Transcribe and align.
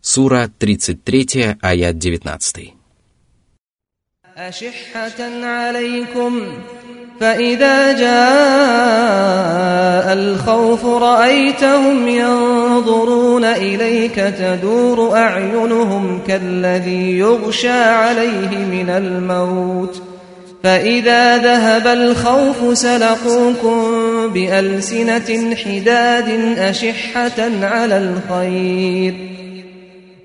Сура 0.00 0.48
33, 0.60 1.56
аят 1.62 1.98
19. 1.98 2.76
أشحة 4.36 5.44
عليكم 5.44 6.42
فإذا 7.20 7.92
جاء 7.92 8.16
الخوف 10.12 10.84
رأيتهم 10.84 12.08
ينظرون 12.08 13.44
إليك 13.44 14.14
تدور 14.14 15.16
أعينهم 15.16 16.20
كالذي 16.26 17.18
يغشى 17.18 17.68
عليه 17.68 18.58
من 18.58 18.90
الموت 18.90 20.02
فإذا 20.62 21.36
ذهب 21.36 21.86
الخوف 21.86 22.78
سلقوكم 22.78 23.82
بألسنة 24.28 25.54
حداد 25.54 26.58
أشحة 26.58 27.40
على 27.62 27.98
الخير 27.98 29.29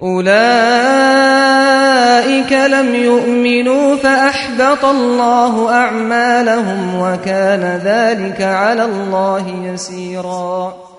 أولئك 0.01 0.31
لم 2.53 2.95
يؤمنوا 2.95 3.95
فأحبط 3.95 4.85
الله 4.85 5.69
أعمالهم 5.69 6.95
وكان 6.95 7.63
ذلك 7.83 8.41
على 8.41 8.85
الله 8.85 9.47
يسيرا 9.73 10.91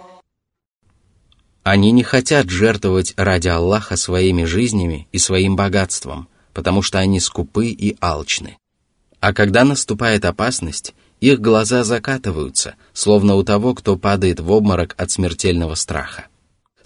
Они 1.64 1.92
не 1.92 2.02
хотят 2.02 2.50
жертвовать 2.50 3.14
ради 3.16 3.46
Аллаха 3.46 3.96
своими 3.96 4.42
жизнями 4.44 5.06
и 5.12 5.18
своим 5.18 5.54
богатством, 5.54 6.26
потому 6.52 6.82
что 6.82 6.98
они 6.98 7.20
скупы 7.20 7.66
и 7.66 7.96
алчны. 8.00 8.56
А 9.20 9.32
когда 9.32 9.62
наступает 9.64 10.24
опасность, 10.24 10.92
их 11.20 11.40
глаза 11.40 11.84
закатываются, 11.84 12.74
словно 12.92 13.36
у 13.36 13.44
того, 13.44 13.74
кто 13.74 13.96
падает 13.96 14.40
в 14.40 14.50
обморок 14.50 14.96
от 14.98 15.12
смертельного 15.12 15.76
страха. 15.76 16.26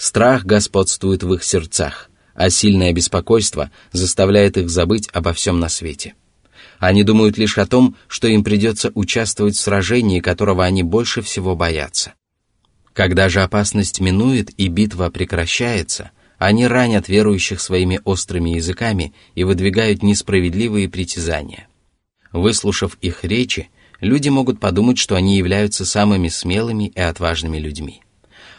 Страх 0.01 0.45
господствует 0.45 1.21
в 1.21 1.31
их 1.35 1.43
сердцах, 1.43 2.09
а 2.33 2.49
сильное 2.49 2.91
беспокойство 2.91 3.69
заставляет 3.91 4.57
их 4.57 4.67
забыть 4.67 5.07
обо 5.13 5.31
всем 5.31 5.59
на 5.59 5.69
свете. 5.69 6.15
Они 6.79 7.03
думают 7.03 7.37
лишь 7.37 7.59
о 7.59 7.67
том, 7.67 7.95
что 8.07 8.27
им 8.27 8.43
придется 8.43 8.91
участвовать 8.95 9.55
в 9.55 9.59
сражении, 9.59 10.19
которого 10.19 10.65
они 10.65 10.81
больше 10.81 11.21
всего 11.21 11.55
боятся. 11.55 12.15
Когда 12.93 13.29
же 13.29 13.43
опасность 13.43 13.99
минует 13.99 14.49
и 14.57 14.69
битва 14.69 15.11
прекращается, 15.11 16.09
они 16.39 16.65
ранят 16.65 17.07
верующих 17.07 17.61
своими 17.61 18.01
острыми 18.03 18.55
языками 18.55 19.13
и 19.35 19.43
выдвигают 19.43 20.01
несправедливые 20.01 20.89
притязания. 20.89 21.67
Выслушав 22.31 22.97
их 23.01 23.23
речи, 23.23 23.69
люди 23.99 24.29
могут 24.29 24.59
подумать, 24.59 24.97
что 24.97 25.13
они 25.13 25.37
являются 25.37 25.85
самыми 25.85 26.29
смелыми 26.29 26.87
и 26.87 26.99
отважными 26.99 27.59
людьми. 27.59 28.01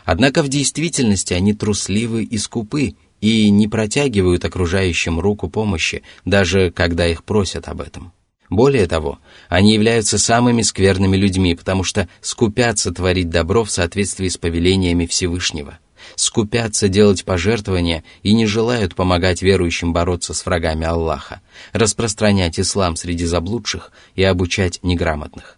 Однако 0.04 0.42
в 0.42 0.48
действительности 0.48 1.32
они 1.34 1.54
трусливы 1.54 2.24
и 2.24 2.38
скупы 2.38 2.94
и 3.20 3.50
не 3.50 3.68
протягивают 3.68 4.44
окружающим 4.44 5.20
руку 5.20 5.48
помощи, 5.48 6.02
даже 6.24 6.70
когда 6.70 7.06
их 7.06 7.24
просят 7.24 7.68
об 7.68 7.80
этом. 7.80 8.12
Более 8.50 8.86
того, 8.86 9.18
они 9.48 9.72
являются 9.72 10.18
самыми 10.18 10.60
скверными 10.60 11.16
людьми, 11.16 11.54
потому 11.54 11.84
что 11.84 12.08
скупятся 12.20 12.92
творить 12.92 13.30
добро 13.30 13.64
в 13.64 13.70
соответствии 13.70 14.28
с 14.28 14.36
повелениями 14.36 15.06
Всевышнего, 15.06 15.78
скупятся 16.16 16.88
делать 16.88 17.24
пожертвования 17.24 18.04
и 18.22 18.34
не 18.34 18.44
желают 18.44 18.94
помогать 18.94 19.40
верующим 19.40 19.94
бороться 19.94 20.34
с 20.34 20.44
врагами 20.44 20.84
Аллаха, 20.84 21.40
распространять 21.72 22.60
ислам 22.60 22.96
среди 22.96 23.24
заблудших 23.24 23.90
и 24.16 24.22
обучать 24.22 24.80
неграмотных. 24.82 25.56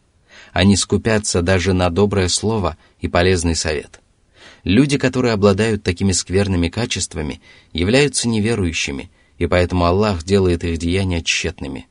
Они 0.53 0.77
скупятся 0.77 1.43
даже 1.43 1.73
на 1.73 1.91
доброе 1.91 2.29
слово 2.29 2.77
и 3.01 3.09
полезный 3.09 3.57
совет. 3.57 4.04
Люди, 4.65 4.97
которые 4.97 5.35
обладают 5.35 5.83
такими 5.83 6.13
скверными 6.13 6.69
качествами, 6.69 7.43
являются 7.75 8.29
неверующими, 8.29 9.11
и 9.37 9.47
поэтому 9.47 9.85
Аллах 9.85 10.25
делает 10.25 10.65
их 10.65 10.79
деяния 10.79 11.23
тщетными. 11.23 11.87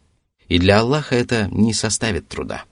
И 0.48 0.58
для 0.58 0.80
Аллаха 0.80 1.16
это 1.16 1.48
не 1.52 1.74
составит 1.74 2.28
труда. 2.28 2.64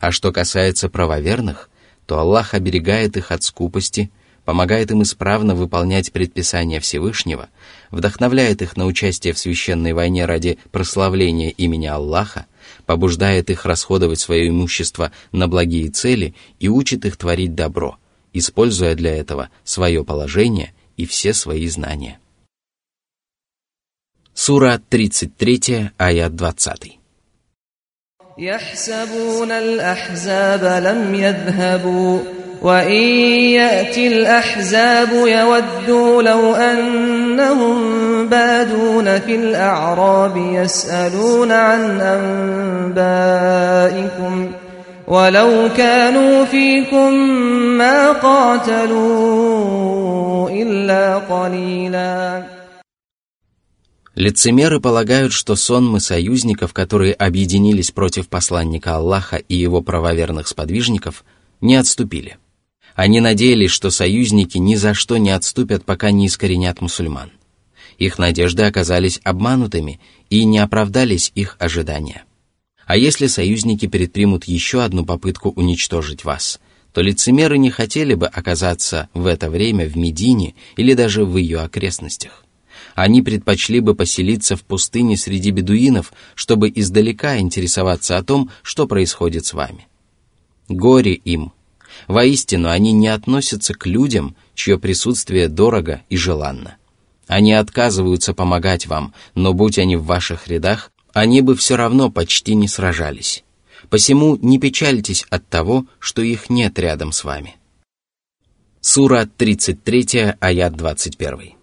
А 0.00 0.12
что 0.12 0.32
касается 0.32 0.90
правоверных, 0.90 1.70
то 2.04 2.18
Аллах 2.18 2.52
оберегает 2.52 3.16
их 3.16 3.32
от 3.32 3.42
скупости, 3.42 4.10
помогает 4.44 4.90
им 4.90 5.02
исправно 5.02 5.54
выполнять 5.54 6.12
предписания 6.12 6.78
Всевышнего, 6.78 7.48
вдохновляет 7.90 8.60
их 8.60 8.76
на 8.76 8.84
участие 8.84 9.32
в 9.32 9.38
священной 9.38 9.94
войне 9.94 10.26
ради 10.26 10.58
прославления 10.70 11.50
имени 11.50 11.86
Аллаха, 11.86 12.46
побуждает 12.84 13.48
их 13.48 13.64
расходовать 13.64 14.20
свое 14.20 14.48
имущество 14.48 15.10
на 15.32 15.48
благие 15.48 15.88
цели 15.90 16.34
и 16.60 16.68
учит 16.68 17.06
их 17.06 17.16
творить 17.16 17.54
добро– 17.54 17.96
используя 18.35 18.95
для 18.95 19.15
этого 19.15 19.49
свое 19.63 20.03
положение 20.03 20.73
и 20.97 21.05
все 21.05 21.33
свои 21.33 21.67
знания. 21.67 22.19
Сура 24.33 24.81
33, 24.89 25.91
аят 25.97 26.33
20. 26.35 26.97
يحسبون 28.37 29.51
الأحزاب 29.51 30.83
لم 30.83 31.15
يذهبوا 31.15 32.19
وإن 32.61 33.03
يأتي 33.59 34.07
الأحزاب 34.07 35.09
يودوا 35.11 36.23
لو 36.23 36.55
أنهم 36.55 38.29
بادون 38.29 39.19
في 39.19 39.35
الأعراب 39.35 40.37
يسألون 40.37 41.51
عن 41.51 42.01
أنبائكم ۖ 42.97 44.64
ولو 45.07 45.69
كانوا 45.77 46.45
فيكم 46.45 47.13
ما 47.77 48.11
قاتلوا 48.11 49.41
إلا 50.49 51.17
قليلا 51.17 52.43
Лицемеры 54.13 54.81
полагают, 54.81 55.31
что 55.31 55.55
сонмы 55.55 56.01
союзников, 56.01 56.73
которые 56.73 57.13
объединились 57.13 57.91
против 57.91 58.27
посланника 58.27 58.97
Аллаха 58.97 59.37
и 59.37 59.55
его 59.55 59.81
правоверных 59.81 60.49
сподвижников, 60.49 61.23
не 61.61 61.77
отступили. 61.77 62.37
Они 62.93 63.21
надеялись, 63.21 63.71
что 63.71 63.89
союзники 63.89 64.57
ни 64.57 64.75
за 64.75 64.93
что 64.93 65.17
не 65.17 65.31
отступят, 65.31 65.85
пока 65.85 66.11
не 66.11 66.27
искоренят 66.27 66.81
мусульман. 66.81 67.31
Их 67.97 68.19
надежды 68.19 68.63
оказались 68.63 69.21
обманутыми 69.23 70.01
и 70.29 70.43
не 70.43 70.59
оправдались 70.59 71.31
их 71.33 71.55
ожидания. 71.59 72.23
А 72.86 72.96
если 72.96 73.26
союзники 73.26 73.86
предпримут 73.88 74.44
еще 74.44 74.82
одну 74.82 75.04
попытку 75.04 75.50
уничтожить 75.50 76.24
вас, 76.24 76.60
то 76.92 77.02
лицемеры 77.02 77.58
не 77.58 77.70
хотели 77.70 78.14
бы 78.14 78.26
оказаться 78.26 79.08
в 79.12 79.26
это 79.26 79.50
время 79.50 79.86
в 79.86 79.96
Медине 79.96 80.54
или 80.76 80.94
даже 80.94 81.24
в 81.24 81.36
ее 81.36 81.60
окрестностях. 81.60 82.44
Они 82.94 83.20
предпочли 83.22 83.80
бы 83.80 83.94
поселиться 83.94 84.56
в 84.56 84.62
пустыне 84.62 85.16
среди 85.16 85.50
бедуинов, 85.50 86.12
чтобы 86.34 86.72
издалека 86.74 87.38
интересоваться 87.38 88.16
о 88.16 88.22
том, 88.22 88.50
что 88.62 88.86
происходит 88.86 89.44
с 89.44 89.52
вами. 89.52 89.88
Горе 90.68 91.12
им. 91.12 91.52
Воистину, 92.06 92.70
они 92.70 92.92
не 92.92 93.08
относятся 93.08 93.74
к 93.74 93.86
людям, 93.86 94.36
чье 94.54 94.78
присутствие 94.78 95.48
дорого 95.48 96.02
и 96.08 96.16
желанно. 96.16 96.76
Они 97.26 97.52
отказываются 97.52 98.32
помогать 98.32 98.86
вам, 98.86 99.12
но 99.34 99.52
будь 99.52 99.78
они 99.78 99.96
в 99.96 100.04
ваших 100.04 100.48
рядах, 100.48 100.92
они 101.15 101.41
бы 101.41 101.55
все 101.55 101.75
равно 101.75 102.09
почти 102.09 102.55
не 102.55 102.67
сражались. 102.67 103.43
Посему 103.89 104.37
не 104.37 104.57
печальтесь 104.59 105.25
от 105.29 105.47
того, 105.47 105.85
что 105.99 106.21
их 106.21 106.49
нет 106.49 106.79
рядом 106.79 107.11
с 107.11 107.23
вами. 107.23 107.57
Сура 108.79 109.27
33, 109.37 110.35
аят 110.39 110.73
21. 110.73 111.55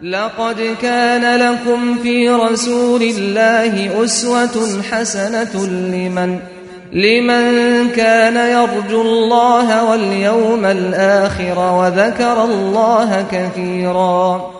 لقد 0.00 0.76
كان 0.82 1.38
لكم 1.40 1.98
في 1.98 2.28
رسول 2.28 3.02
الله 3.02 4.04
أسوة 4.04 4.82
حسنة 4.82 5.66
لمن 5.66 6.40
لمن 6.92 7.44
كان 7.90 8.36
يرجو 8.36 9.02
الله 9.02 9.90
واليوم 9.90 10.64
الآخر 10.64 11.58
وذكر 11.58 12.44
الله 12.44 13.26
كثيراً 13.30 14.58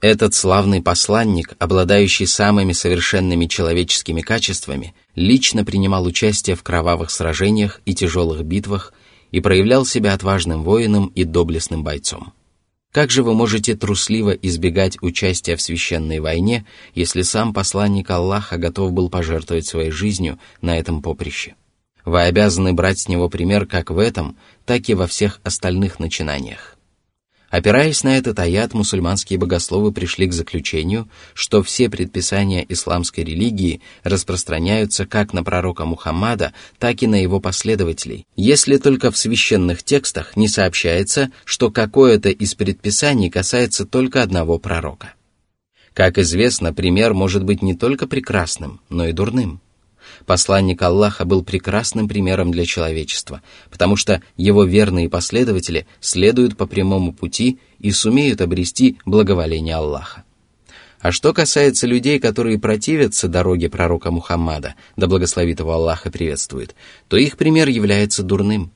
этот 0.00 0.32
славный 0.34 0.80
посланник, 0.80 1.56
обладающий 1.58 2.28
самыми 2.28 2.72
совершенными 2.72 3.46
человеческими 3.46 4.20
качествами, 4.20 4.94
лично 5.16 5.64
принимал 5.64 6.04
участие 6.06 6.54
в 6.54 6.62
кровавых 6.62 7.10
сражениях 7.10 7.80
и 7.84 7.94
тяжелых 7.94 8.44
битвах 8.44 8.92
и 9.32 9.40
проявлял 9.40 9.84
себя 9.84 10.14
отважным 10.14 10.62
воином 10.62 11.08
и 11.16 11.24
доблестным 11.24 11.82
бойцом. 11.82 12.32
Как 12.92 13.10
же 13.10 13.24
вы 13.24 13.34
можете 13.34 13.74
трусливо 13.74 14.30
избегать 14.30 14.98
участия 15.02 15.56
в 15.56 15.62
священной 15.62 16.20
войне, 16.20 16.64
если 16.94 17.22
сам 17.22 17.52
посланник 17.52 18.08
Аллаха 18.08 18.56
готов 18.56 18.92
был 18.92 19.10
пожертвовать 19.10 19.66
своей 19.66 19.90
жизнью 19.90 20.38
на 20.62 20.78
этом 20.78 21.02
поприще? 21.02 21.56
Вы 22.04 22.22
обязаны 22.22 22.72
брать 22.72 23.00
с 23.00 23.08
него 23.08 23.28
пример 23.28 23.66
как 23.66 23.90
в 23.90 23.98
этом, 23.98 24.36
так 24.64 24.88
и 24.88 24.94
во 24.94 25.08
всех 25.08 25.40
остальных 25.42 25.98
начинаниях. 25.98 26.77
Опираясь 27.50 28.04
на 28.04 28.18
этот 28.18 28.38
аят, 28.38 28.74
мусульманские 28.74 29.38
богословы 29.38 29.90
пришли 29.90 30.26
к 30.26 30.34
заключению, 30.34 31.08
что 31.32 31.62
все 31.62 31.88
предписания 31.88 32.64
исламской 32.68 33.24
религии 33.24 33.80
распространяются 34.02 35.06
как 35.06 35.32
на 35.32 35.42
пророка 35.42 35.86
Мухаммада, 35.86 36.52
так 36.78 37.02
и 37.02 37.06
на 37.06 37.22
его 37.22 37.40
последователей, 37.40 38.26
если 38.36 38.76
только 38.76 39.10
в 39.10 39.16
священных 39.16 39.82
текстах 39.82 40.36
не 40.36 40.46
сообщается, 40.46 41.30
что 41.46 41.70
какое-то 41.70 42.28
из 42.28 42.54
предписаний 42.54 43.30
касается 43.30 43.86
только 43.86 44.22
одного 44.22 44.58
пророка. 44.58 45.14
Как 45.94 46.18
известно, 46.18 46.74
пример 46.74 47.14
может 47.14 47.44
быть 47.44 47.62
не 47.62 47.74
только 47.74 48.06
прекрасным, 48.06 48.80
но 48.90 49.06
и 49.06 49.12
дурным– 49.12 49.62
Посланник 50.28 50.82
Аллаха 50.82 51.24
был 51.24 51.42
прекрасным 51.42 52.06
примером 52.06 52.52
для 52.52 52.66
человечества, 52.66 53.40
потому 53.70 53.96
что 53.96 54.20
его 54.36 54.64
верные 54.64 55.08
последователи 55.08 55.86
следуют 56.00 56.54
по 56.54 56.66
прямому 56.66 57.14
пути 57.14 57.60
и 57.78 57.90
сумеют 57.92 58.42
обрести 58.42 58.98
благоволение 59.06 59.76
Аллаха. 59.76 60.24
А 61.00 61.12
что 61.12 61.32
касается 61.32 61.86
людей, 61.86 62.18
которые 62.18 62.58
противятся 62.58 63.26
дороге 63.26 63.70
пророка 63.70 64.10
Мухаммада, 64.10 64.74
да 64.98 65.06
благословит 65.06 65.60
его 65.60 65.72
Аллах 65.72 66.02
приветствует, 66.02 66.74
то 67.08 67.16
их 67.16 67.38
пример 67.38 67.68
является 67.68 68.22
дурным. 68.22 68.70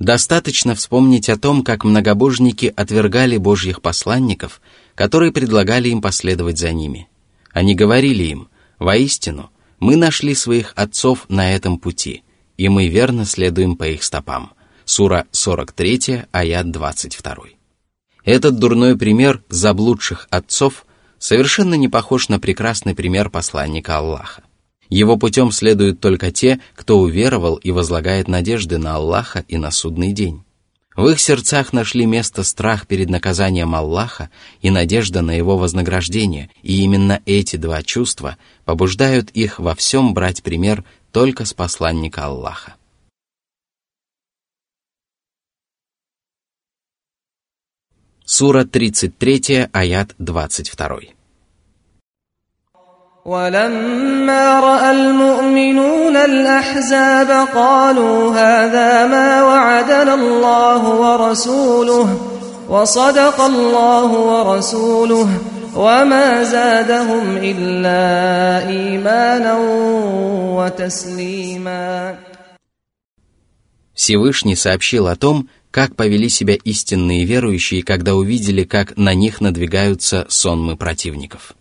Достаточно 0.00 0.74
вспомнить 0.74 1.28
о 1.28 1.38
том, 1.38 1.62
как 1.62 1.84
многобожники 1.84 2.74
отвергали 2.74 3.36
божьих 3.36 3.80
посланников, 3.80 4.60
которые 4.96 5.30
предлагали 5.30 5.88
им 5.88 6.02
последовать 6.02 6.58
за 6.58 6.72
ними. 6.72 7.08
Они 7.52 7.76
говорили 7.76 8.24
им, 8.24 8.48
«Воистину, 8.80 9.50
мы 9.80 9.96
нашли 9.96 10.34
своих 10.34 10.72
отцов 10.76 11.24
на 11.28 11.52
этом 11.52 11.78
пути, 11.78 12.22
и 12.56 12.68
мы 12.68 12.86
верно 12.88 13.24
следуем 13.24 13.76
по 13.76 13.88
их 13.88 14.04
стопам. 14.04 14.52
Сура 14.84 15.26
43, 15.32 16.24
аят 16.30 16.70
22. 16.70 17.36
Этот 18.24 18.58
дурной 18.58 18.96
пример 18.96 19.42
заблудших 19.48 20.28
отцов 20.30 20.84
совершенно 21.18 21.74
не 21.74 21.88
похож 21.88 22.28
на 22.28 22.38
прекрасный 22.38 22.94
пример 22.94 23.30
посланника 23.30 23.98
Аллаха. 23.98 24.42
Его 24.90 25.16
путем 25.16 25.52
следуют 25.52 26.00
только 26.00 26.30
те, 26.30 26.60
кто 26.74 26.98
уверовал 26.98 27.56
и 27.56 27.70
возлагает 27.70 28.28
надежды 28.28 28.78
на 28.78 28.96
Аллаха 28.96 29.44
и 29.48 29.56
на 29.56 29.70
судный 29.70 30.12
день. 30.12 30.44
В 30.96 31.06
их 31.08 31.20
сердцах 31.20 31.72
нашли 31.72 32.04
место 32.04 32.42
страх 32.42 32.86
перед 32.86 33.08
наказанием 33.08 33.74
Аллаха 33.74 34.28
и 34.60 34.70
надежда 34.70 35.22
на 35.22 35.30
его 35.30 35.56
вознаграждение, 35.56 36.50
и 36.62 36.82
именно 36.82 37.22
эти 37.26 37.56
два 37.56 37.82
чувства 37.82 38.36
побуждают 38.64 39.30
их 39.30 39.60
во 39.60 39.74
всем 39.74 40.14
брать 40.14 40.42
пример 40.42 40.84
только 41.12 41.44
с 41.44 41.54
посланника 41.54 42.24
Аллаха. 42.24 42.74
Сура 48.24 48.64
33, 48.64 49.68
аят 49.72 50.14
22. 50.18 51.19
ولما 53.25 54.59
راى 54.59 54.91
المؤمنون 54.91 56.15
الاحزاب 56.17 57.47
قالوا 57.55 58.31
هذا 58.31 59.07
ما 59.07 59.43
وعدنا 59.43 60.13
الله 60.13 60.89
ورسوله 60.89 62.17
وصدق 62.69 63.41
الله 63.41 64.11
ورسوله 64.11 65.29
وما 65.75 66.43
زادهم 66.43 67.37
الا 67.37 68.67
ايمانا 68.69 69.53
وتسليما 70.57 72.15
Всевышний 73.95 74.55
сообщил 74.55 75.07
о 75.07 75.15
том, 75.15 75.49
как 75.71 75.95
повели 75.95 76.29
себя 76.29 76.55
истинные 76.55 77.23
верующие, 77.25 77.81
когда 77.81 78.13
увидели, 78.13 78.63
как 78.63 78.97
на 78.97 79.13
них 79.13 79.41
надвигаются 79.41 80.25
сонмы 80.29 80.75
противников. 80.77 81.55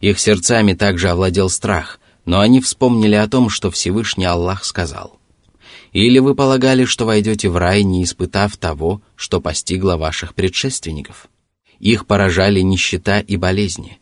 Их 0.00 0.20
сердцами 0.20 0.74
также 0.74 1.10
овладел 1.10 1.48
страх, 1.50 1.98
но 2.24 2.40
они 2.40 2.60
вспомнили 2.60 3.14
о 3.14 3.28
том, 3.28 3.48
что 3.50 3.70
Всевышний 3.70 4.24
Аллах 4.24 4.64
сказал. 4.64 5.18
«Или 5.92 6.18
вы 6.18 6.34
полагали, 6.34 6.84
что 6.84 7.06
войдете 7.06 7.48
в 7.48 7.56
рай, 7.56 7.82
не 7.82 8.04
испытав 8.04 8.56
того, 8.56 9.00
что 9.16 9.40
постигло 9.40 9.96
ваших 9.96 10.34
предшественников?» 10.34 11.28
Их 11.80 12.06
поражали 12.06 12.60
нищета 12.60 13.20
и 13.20 13.36
болезни. 13.36 13.98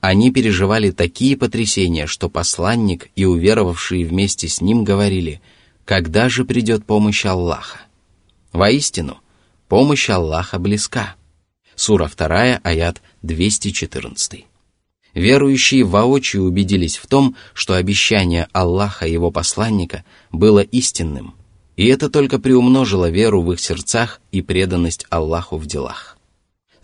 Они 0.00 0.32
переживали 0.32 0.90
такие 0.90 1.36
потрясения, 1.36 2.06
что 2.06 2.28
посланник 2.28 3.10
и 3.16 3.24
уверовавшие 3.24 4.04
вместе 4.04 4.48
с 4.48 4.60
ним 4.60 4.84
говорили, 4.84 5.40
«Когда 5.84 6.28
же 6.28 6.44
придет 6.44 6.84
помощь 6.84 7.24
Аллаха?» 7.24 7.80
Воистину, 8.52 9.18
помощь 9.68 10.10
Аллаха 10.10 10.58
близка. 10.58 11.16
Сура 11.74 12.10
2, 12.14 12.60
аят 12.62 13.00
214. 13.22 14.46
Верующие 15.18 15.82
воочию 15.82 16.44
убедились 16.44 16.96
в 16.96 17.08
том, 17.08 17.34
что 17.52 17.74
обещание 17.74 18.46
Аллаха 18.52 19.04
и 19.04 19.12
его 19.12 19.32
посланника 19.32 20.04
было 20.30 20.60
истинным, 20.60 21.34
и 21.76 21.86
это 21.86 22.08
только 22.08 22.38
приумножило 22.38 23.10
веру 23.10 23.42
в 23.42 23.52
их 23.52 23.58
сердцах 23.58 24.20
и 24.30 24.42
преданность 24.42 25.06
Аллаху 25.10 25.56
в 25.56 25.66
делах. 25.66 26.16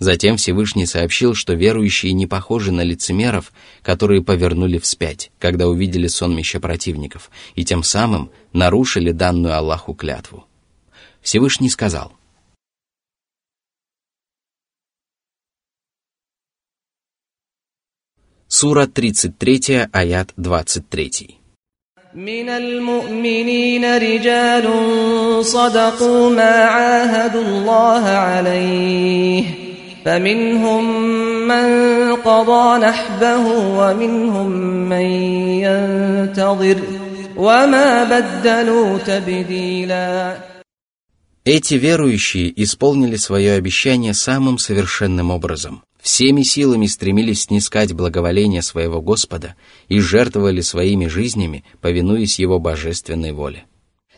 Затем 0.01 0.37
Всевышний 0.37 0.85
сообщил, 0.85 1.37
что 1.37 1.55
верующие 1.55 2.13
не 2.13 2.27
похожи 2.27 2.73
на 2.73 2.81
лицемеров, 2.81 3.53
которые 3.83 4.21
повернули 4.21 4.79
вспять, 4.79 5.31
когда 5.39 5.69
увидели 5.69 6.09
сонмище 6.09 6.59
противников, 6.59 7.31
и 7.55 7.65
тем 7.65 7.85
самым 7.85 8.33
нарушили 8.53 9.13
данную 9.13 9.57
Аллаху 9.57 9.95
клятву. 9.95 10.45
Всевышний 11.23 11.71
сказал– 11.71 12.13
Сура 18.54 18.88
33, 18.88 19.90
аят 19.92 20.34
23. 20.38 21.40
من 22.16 22.50
المؤمنين 22.50 23.86
رجال 23.98 24.66
صدقوا 25.46 26.30
ما 26.30 26.56
عاهدوا 26.66 27.42
الله 27.42 28.06
عليه 28.06 29.44
فمنهم 30.06 30.84
من 31.48 31.68
قضى 32.16 32.86
نحبه 32.86 33.48
ومنهم 33.78 34.50
من 34.90 35.06
ينتظر 35.66 36.78
وما 37.38 38.04
بدلوا 38.04 38.98
تبديلا 38.98 40.38
Эти 41.46 41.76
верующие 41.76 42.52
исполнили 42.64 43.16
свое 43.16 43.54
обещание 43.54 44.14
самым 44.14 44.58
совершенным 44.58 45.32
образом – 45.32 45.93
всеми 46.05 46.43
силами 46.43 46.85
стремились 46.87 47.45
снискать 47.45 47.95
благоволение 47.95 48.61
своего 48.61 49.01
Господа 49.01 49.57
и 49.89 50.01
жертвовали 50.01 50.61
своими 50.61 51.07
жизнями, 51.07 51.65
повинуясь 51.81 52.39
Его 52.39 52.59
божественной 52.59 53.33
воле. 53.33 53.65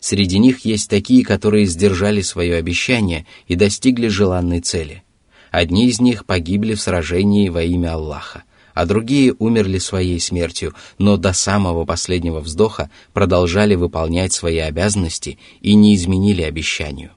Среди 0.00 0.38
них 0.40 0.64
есть 0.64 0.90
такие, 0.90 1.24
которые 1.24 1.64
сдержали 1.64 2.22
свое 2.22 2.56
обещание 2.56 3.24
и 3.46 3.54
достигли 3.54 4.08
желанной 4.08 4.60
цели. 4.60 5.04
Одни 5.52 5.86
из 5.86 6.00
них 6.00 6.26
погибли 6.26 6.74
в 6.74 6.80
сражении 6.80 7.48
во 7.48 7.62
имя 7.62 7.92
Аллаха, 7.94 8.42
а 8.74 8.84
другие 8.84 9.32
умерли 9.38 9.78
своей 9.78 10.18
смертью, 10.18 10.74
но 10.98 11.16
до 11.16 11.32
самого 11.32 11.84
последнего 11.84 12.40
вздоха 12.40 12.90
продолжали 13.12 13.76
выполнять 13.76 14.32
свои 14.32 14.58
обязанности 14.58 15.38
и 15.60 15.74
не 15.74 15.94
изменили 15.94 16.42
обещанию. 16.42 17.12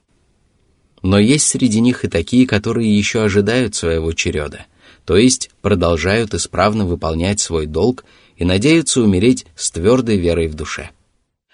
Но 1.02 1.18
есть 1.18 1.46
среди 1.46 1.80
них 1.80 2.04
и 2.04 2.08
такие, 2.08 2.46
которые 2.46 2.96
еще 2.96 3.22
ожидают 3.22 3.74
своего 3.74 4.12
череда, 4.12 4.66
то 5.04 5.16
есть 5.16 5.50
продолжают 5.62 6.34
исправно 6.34 6.84
выполнять 6.84 7.40
свой 7.40 7.66
долг 7.66 8.04
и 8.36 8.44
надеются 8.44 9.00
умереть 9.00 9.46
с 9.56 9.70
твердой 9.70 10.18
верой 10.18 10.48
в 10.48 10.54
душе. 10.54 10.90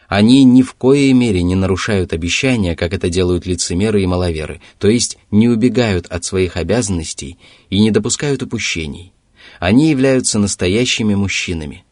Они 0.08 0.44
ни 0.44 0.62
в 0.62 0.74
коей 0.74 1.12
мере 1.12 1.42
не 1.42 1.56
нарушают 1.56 2.12
обещания, 2.12 2.76
как 2.76 2.92
это 2.92 3.08
делают 3.08 3.44
лицемеры 3.44 4.02
и 4.02 4.06
маловеры, 4.06 4.60
то 4.78 4.88
есть 4.88 5.18
не 5.30 5.48
убегают 5.48 6.06
от 6.06 6.24
своих 6.24 6.56
обязанностей 6.56 7.38
и 7.70 7.80
не 7.80 7.90
допускают 7.90 8.42
упущений. 8.42 9.12
Они 9.58 9.90
являются 9.90 10.38
настоящими 10.38 11.14
мужчинами. 11.14 11.84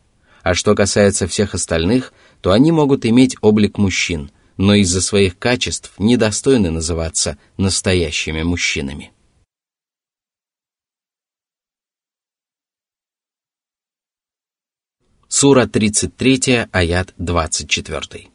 А 0.42 0.54
что 0.54 0.74
касается 0.74 1.26
всех 1.26 1.54
остальных, 1.54 2.12
то 2.40 2.52
они 2.52 2.70
могут 2.70 3.06
иметь 3.06 3.36
облик 3.40 3.78
мужчин, 3.78 4.30
но 4.57 4.73
из-за 4.75 5.01
своих 5.01 5.39
качеств 5.39 5.93
недостойны 5.97 6.69
называться 6.69 7.37
настоящими 7.57 8.43
мужчинами. 8.43 9.11
Сура 15.29 15.65
33, 15.65 16.67
аят 16.71 17.13
24. 17.17 18.27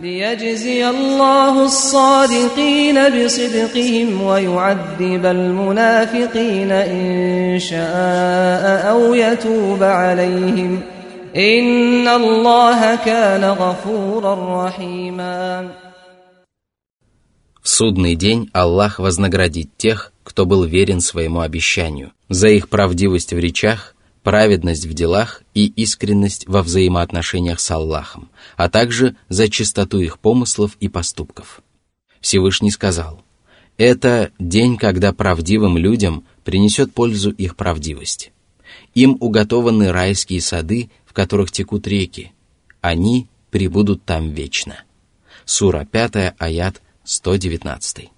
ليجزي 0.00 0.90
الله 0.90 1.64
الصادقين 1.64 2.96
بصدقهم 3.08 4.22
ويعذب 4.22 5.26
المنافقين 5.26 6.72
إن 6.72 7.58
شاء 7.58 8.90
أو 8.90 9.14
يتوب 9.14 9.82
عليهم ۖ 10.00 10.97
в 17.61 17.69
судный 17.69 18.15
день 18.15 18.49
Аллах 18.51 18.97
вознаградит 18.97 19.69
тех, 19.77 20.11
кто 20.23 20.47
был 20.47 20.63
верен 20.63 21.01
своему 21.01 21.41
обещанию, 21.41 22.13
за 22.29 22.47
их 22.49 22.67
правдивость 22.67 23.33
в 23.33 23.37
речах, 23.37 23.95
праведность 24.23 24.87
в 24.87 24.93
делах 24.93 25.43
и 25.53 25.67
искренность 25.67 26.47
во 26.47 26.63
взаимоотношениях 26.63 27.59
с 27.59 27.69
Аллахом, 27.69 28.29
а 28.57 28.67
также 28.69 29.15
за 29.27 29.49
чистоту 29.49 29.99
их 29.99 30.17
помыслов 30.17 30.77
и 30.79 30.87
поступков. 30.87 31.61
Всевышний 32.21 32.71
сказал, 32.71 33.21
«Это 33.77 34.31
день, 34.39 34.77
когда 34.77 35.13
правдивым 35.13 35.77
людям 35.77 36.25
принесет 36.43 36.91
пользу 36.91 37.29
их 37.29 37.55
правдивость. 37.55 38.31
Им 38.95 39.17
уготованы 39.19 39.91
райские 39.91 40.41
сады, 40.41 40.89
в 41.09 41.13
которых 41.13 41.51
текут 41.51 41.87
реки. 41.87 42.31
Они 42.79 43.27
прибудут 43.49 44.05
там 44.05 44.29
вечно». 44.29 44.83
Сура 45.45 45.83
5, 45.91 46.35
аят 46.37 46.81
119. 47.03 48.09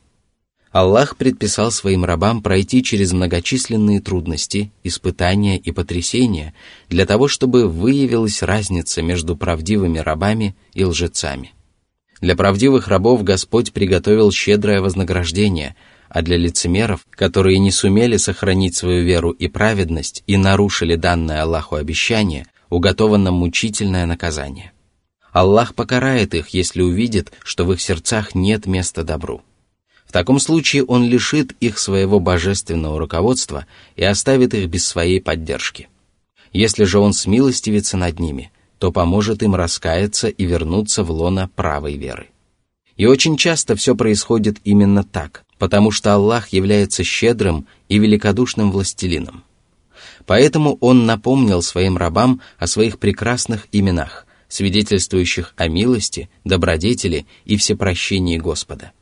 Аллах 0.71 1.15
предписал 1.15 1.71
своим 1.71 2.03
рабам 2.03 2.41
пройти 2.41 2.83
через 2.83 3.13
многочисленные 3.13 4.01
трудности, 4.01 4.71
испытания 4.83 5.57
и 5.57 5.71
потрясения 5.71 6.53
для 6.89 7.05
того, 7.05 7.29
чтобы 7.29 7.67
выявилась 7.67 8.41
разница 8.41 9.01
между 9.01 9.37
правдивыми 9.37 9.99
рабами 9.99 10.55
и 10.73 10.83
лжецами. 10.83 11.53
Для 12.21 12.35
правдивых 12.35 12.87
рабов 12.87 13.23
Господь 13.23 13.73
приготовил 13.73 14.31
щедрое 14.31 14.81
вознаграждение, 14.81 15.75
а 16.07 16.21
для 16.21 16.37
лицемеров, 16.37 17.05
которые 17.09 17.59
не 17.59 17.71
сумели 17.71 18.17
сохранить 18.17 18.75
свою 18.75 19.03
веру 19.03 19.31
и 19.31 19.47
праведность 19.47 20.23
и 20.27 20.37
нарушили 20.37 20.95
данное 20.95 21.43
Аллаху 21.43 21.75
обещание, 21.75 22.45
уготовано 22.71 23.31
мучительное 23.31 24.07
наказание– 24.07 24.71
Аллах 25.31 25.75
покарает 25.75 26.33
их, 26.33 26.49
если 26.49 26.81
увидит, 26.81 27.31
что 27.43 27.63
в 27.65 27.71
их 27.71 27.81
сердцах 27.81 28.35
нет 28.35 28.65
места 28.65 29.03
добру. 29.03 29.41
В 30.05 30.11
таком 30.11 30.39
случае 30.39 30.83
Он 30.83 31.05
лишит 31.05 31.53
их 31.61 31.79
своего 31.79 32.19
божественного 32.19 32.99
руководства 32.99 33.65
и 33.95 34.03
оставит 34.03 34.53
их 34.53 34.67
без 34.67 34.85
своей 34.85 35.21
поддержки. 35.21 35.87
Если 36.51 36.83
же 36.83 36.99
Он 36.99 37.13
смилостивится 37.13 37.95
над 37.95 38.19
ними, 38.19 38.51
то 38.77 38.91
поможет 38.91 39.41
им 39.41 39.55
раскаяться 39.55 40.27
и 40.27 40.43
вернуться 40.43 41.03
в 41.03 41.11
лоно 41.11 41.49
правой 41.55 41.95
веры. 41.95 42.27
И 42.97 43.05
очень 43.05 43.37
часто 43.37 43.77
все 43.77 43.95
происходит 43.95 44.57
именно 44.65 45.05
так, 45.05 45.45
потому 45.57 45.91
что 45.91 46.13
Аллах 46.13 46.49
является 46.49 47.05
щедрым 47.05 47.67
и 47.87 47.99
великодушным 47.99 48.69
властелином. 48.69 49.45
Поэтому 50.31 50.77
Он 50.79 51.05
напомнил 51.05 51.61
своим 51.61 51.97
рабам 51.97 52.39
о 52.57 52.65
своих 52.65 52.99
прекрасных 52.99 53.67
именах– 53.73 54.25
свидетельствующих 54.47 55.53
о 55.57 55.67
милости, 55.67 56.29
добродетели 56.45 57.25
и 57.43 57.57
всепрощении 57.57 58.37
Господа. 58.37 58.93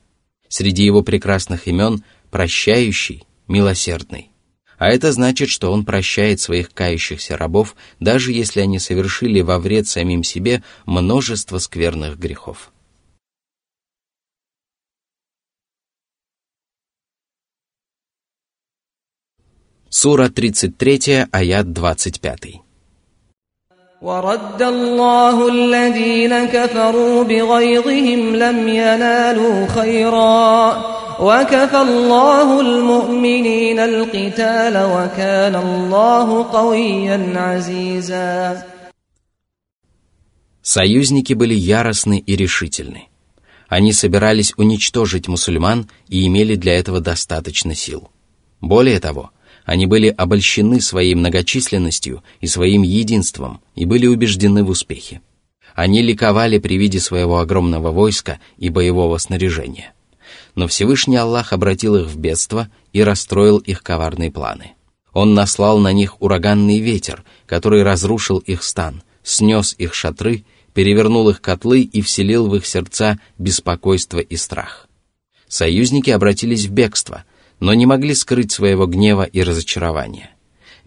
Среди 0.48 0.83
его 0.83 1.03
прекрасных 1.03 1.67
имен– 1.67 2.03
прощающий, 2.31 3.25
милосердный. 3.48 4.31
А 4.79 4.88
это 4.88 5.12
значит, 5.12 5.50
что 5.50 5.71
он 5.71 5.86
прощает 5.86 6.39
своих 6.39 6.74
кающихся 6.74 7.38
рабов, 7.38 7.75
даже 8.00 8.31
если 8.31 8.62
они 8.62 8.79
совершили 8.79 9.41
во 9.41 9.59
вред 9.59 9.88
самим 9.88 10.24
себе 10.24 10.63
множество 10.88 11.59
скверных 11.59 12.17
грехов. 12.17 12.71
Сура 19.88 20.28
33, 20.28 21.28
аят 21.32 21.66
25. 21.66 22.64
ورد 24.04 24.62
الله 24.62 25.48
الذين 25.48 26.44
كفروا 26.44 27.24
بغيظهم 27.24 28.36
لم 28.36 28.68
ينالوا 28.68 29.66
خيرا 29.66 30.94
وكفى 31.20 31.80
الله 31.80 32.60
المؤمنين 32.60 33.78
القتال 33.78 34.74
وكان 34.76 35.56
الله 35.56 36.42
قويا 36.52 37.32
عزيزا 37.36 38.62
Союзники 40.62 41.34
были 41.34 41.54
яростны 41.54 42.18
и 42.18 42.36
решительны. 42.36 43.08
Они 43.68 43.92
собирались 43.92 44.54
уничтожить 44.56 45.28
мусульман 45.28 45.88
и 46.08 46.26
имели 46.26 46.54
для 46.56 46.74
этого 46.78 47.00
достаточно 47.00 47.74
сил. 47.74 48.10
Более 48.60 48.98
того, 48.98 49.30
они 49.69 49.85
были 49.85 50.07
обольщены 50.07 50.81
своей 50.81 51.13
многочисленностью 51.13 52.23
и 52.41 52.47
своим 52.47 52.81
единством 52.81 53.61
и 53.75 53.85
были 53.85 54.07
убеждены 54.07 54.63
в 54.63 54.69
успехе. 54.69 55.21
Они 55.75 56.01
ликовали 56.01 56.57
при 56.57 56.75
виде 56.75 56.99
своего 56.99 57.38
огромного 57.38 57.91
войска 57.91 58.39
и 58.57 58.69
боевого 58.69 59.19
снаряжения. 59.19 59.93
Но 60.55 60.67
Всевышний 60.67 61.17
Аллах 61.17 61.53
обратил 61.53 61.97
их 61.97 62.07
в 62.07 62.17
бедство 62.17 62.67
и 62.93 63.03
расстроил 63.03 63.59
их 63.59 63.83
коварные 63.83 64.31
планы. 64.31 64.71
Он 65.13 65.35
наслал 65.35 65.77
на 65.77 65.93
них 65.93 66.19
ураганный 66.19 66.79
ветер, 66.79 67.23
который 67.45 67.83
разрушил 67.83 68.39
их 68.39 68.63
стан, 68.63 69.03
снес 69.21 69.75
их 69.77 69.93
шатры, 69.93 70.45
перевернул 70.73 71.29
их 71.29 71.41
котлы 71.41 71.81
и 71.81 72.01
вселил 72.01 72.47
в 72.47 72.55
их 72.55 72.65
сердца 72.65 73.19
беспокойство 73.38 74.17
и 74.17 74.35
страх. 74.35 74.89
Союзники 75.47 76.09
обратились 76.09 76.65
в 76.65 76.71
бегство– 76.71 77.23
но 77.59 77.73
не 77.73 77.85
могли 77.85 78.13
скрыть 78.13 78.51
своего 78.51 78.85
гнева 78.87 79.23
и 79.23 79.43
разочарования. 79.43 80.31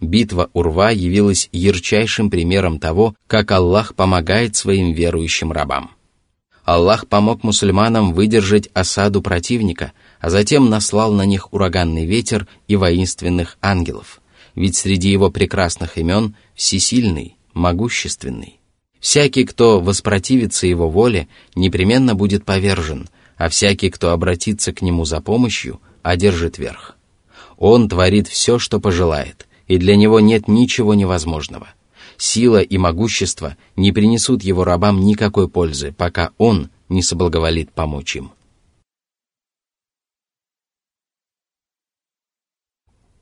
Битва 0.01 0.49
Урва 0.53 0.91
явилась 0.91 1.49
ярчайшим 1.51 2.29
примером 2.29 2.79
того, 2.79 3.15
как 3.27 3.51
Аллах 3.51 3.95
помогает 3.95 4.55
своим 4.55 4.91
верующим 4.91 5.51
рабам. 5.51 5.91
Аллах 6.65 7.07
помог 7.07 7.43
мусульманам 7.43 8.13
выдержать 8.13 8.69
осаду 8.73 9.21
противника, 9.21 9.91
а 10.19 10.29
затем 10.29 10.69
наслал 10.69 11.13
на 11.13 11.25
них 11.25 11.53
ураганный 11.53 12.05
ветер 12.05 12.47
и 12.67 12.75
воинственных 12.75 13.57
ангелов, 13.61 14.21
ведь 14.55 14.75
среди 14.77 15.09
его 15.09 15.29
прекрасных 15.29 15.97
имен 15.97 16.35
всесильный, 16.55 17.37
могущественный. 17.53 18.59
Всякий, 18.99 19.43
кто 19.43 19.81
воспротивится 19.81 20.65
его 20.65 20.89
воле, 20.89 21.27
непременно 21.55 22.15
будет 22.15 22.45
повержен, 22.45 23.09
а 23.35 23.49
всякий, 23.49 23.89
кто 23.89 24.11
обратится 24.11 24.71
к 24.71 24.81
нему 24.81 25.05
за 25.05 25.21
помощью– 25.21 25.79
одержит 26.02 26.58
верх. 26.58 26.96
Он 27.56 27.88
творит 27.88 28.28
все, 28.28 28.58
что 28.58 28.80
пожелает, 28.80 29.48
и 29.66 29.78
для 29.78 29.96
него 29.96 30.20
нет 30.20 30.48
ничего 30.48 30.94
невозможного. 30.94 31.68
Сила 32.16 32.60
и 32.60 32.78
могущество 32.78 33.56
не 33.76 33.92
принесут 33.92 34.42
его 34.42 34.64
рабам 34.64 35.00
никакой 35.00 35.48
пользы, 35.48 35.92
пока 35.92 36.30
он 36.38 36.70
не 36.88 37.02
соблаговолит 37.02 37.70
помочь 37.72 38.16
им. 38.16 38.32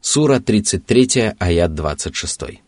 Сура 0.00 0.38
33, 0.38 1.34
аят 1.38 1.74
26. 1.74 2.62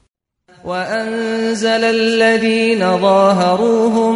وأنزل 0.64 1.84
الذين 1.84 2.98
ظاهروهم 2.98 4.14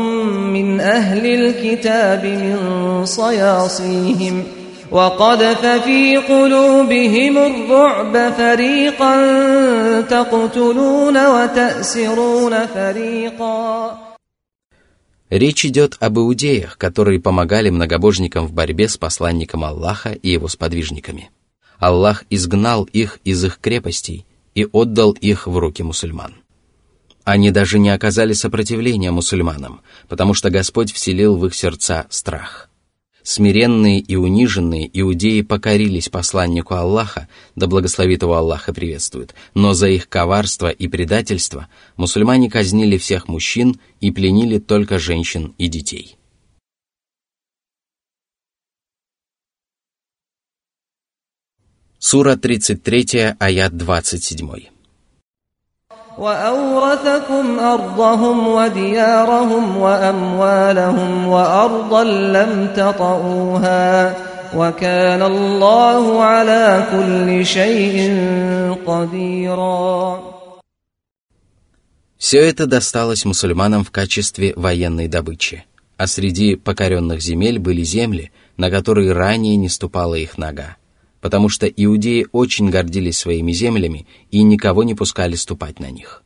من 0.52 0.80
أهل 0.80 1.26
الكتاب 1.26 2.25
من 2.25 3.06
صياصيهم 3.06 4.44
وقذف 4.92 5.66
في 5.66 6.16
قلوبهم 6.16 7.38
الرعب 7.38 8.32
فريقا 8.32 9.14
تقتلون 10.00 11.16
وتأسرون 11.26 12.66
فريقا 12.66 13.99
Речь 15.30 15.64
идет 15.64 15.97
об 15.99 16.18
иудеях, 16.18 16.76
которые 16.76 17.18
помогали 17.18 17.71
многобожникам 17.71 18.47
в 18.47 18.52
борьбе 18.52 18.87
с 18.87 18.99
посланником 18.99 19.64
Аллаха 19.64 20.11
и 20.12 20.28
его 20.28 20.47
сподвижниками. 20.47 21.30
Аллах 21.78 22.25
изгнал 22.28 22.85
их 22.85 23.18
из 23.25 23.42
их 23.42 23.59
крепостей 23.59 24.26
и 24.54 24.68
отдал 24.71 25.12
их 25.12 25.47
в 25.47 25.56
руки 25.56 25.82
мусульман. 25.82 26.35
Они 27.25 27.50
даже 27.50 27.78
не 27.78 27.88
оказали 27.88 28.35
сопротивления 28.35 29.11
мусульманам, 29.11 29.80
потому 30.06 30.35
что 30.35 30.50
Господь 30.50 30.92
вселил 30.92 31.38
в 31.38 31.47
их 31.47 31.54
сердца 31.54 32.06
страх 32.11 32.68
смиренные 33.27 34.00
и 34.00 34.15
униженные 34.15 34.89
иудеи 34.93 35.41
покорились 35.41 36.07
посланнику 36.07 36.75
Аллаха, 36.75 37.27
да 37.57 37.67
благословит 37.67 38.22
его 38.22 38.36
Аллаха 38.36 38.74
приветствует, 38.74 39.36
но 39.53 39.74
за 39.74 39.89
их 39.89 40.07
коварство 40.07 40.69
и 40.69 40.88
предательство 40.88 41.67
мусульмане 41.98 42.50
казнили 42.50 42.98
всех 42.98 43.27
мужчин 43.27 43.81
и 44.00 44.12
пленили 44.12 44.60
только 44.60 44.98
женщин 44.98 45.53
и 45.57 45.67
детей. 45.67 46.15
Сура 52.00 52.38
33, 52.38 53.36
аят 53.39 53.75
27. 53.75 54.76
وأورثكم 56.18 57.59
أرضهم 57.59 58.49
وديارهم 58.49 59.76
وأموالهم 59.76 61.26
وأرضا 61.26 62.04
لم 62.04 62.68
تطئوها 62.76 64.16
وكان 64.56 65.23
الله 65.23 66.23
على 66.23 66.87
كل 66.92 67.47
شيء 67.47 67.97
قديرا 68.87 70.32
Все 72.18 72.38
это 72.38 72.66
досталось 72.66 73.25
мусульманам 73.25 73.82
в 73.82 73.90
качестве 73.90 74.52
военной 74.54 75.09
добычи, 75.09 75.64
а 75.97 76.06
среди 76.06 76.54
покоренных 76.54 77.21
земель 77.21 77.59
были 77.59 77.82
земли, 77.82 78.30
на 78.56 78.71
которые 78.71 79.12
ранее 79.12 79.56
не 79.56 79.68
ступала 79.68 80.14
их 80.14 80.38
нога, 80.38 80.76
потому 81.27 81.50
что 81.50 81.67
иудеи 81.67 82.25
очень 82.31 82.69
гордились 82.69 83.17
своими 83.17 83.51
землями 83.51 84.07
и 84.31 84.43
никого 84.43 84.84
не 84.84 84.96
пускали 84.96 85.36
ступать 85.36 85.77
на 85.77 85.91
них. 85.91 86.24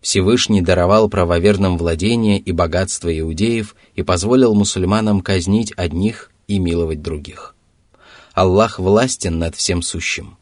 Всевышний 0.00 0.60
даровал 0.60 1.08
правоверным 1.08 1.76
владение 1.76 2.38
и 2.38 2.52
богатство 2.52 3.10
иудеев 3.18 3.74
и 3.96 4.04
позволил 4.04 4.54
мусульманам 4.54 5.22
казнить 5.22 5.72
одних 5.76 6.30
и 6.46 6.60
миловать 6.60 7.02
других. 7.02 7.56
Аллах 8.32 8.78
властен 8.78 9.40
над 9.40 9.56
всем 9.56 9.82
сущим. 9.82 10.36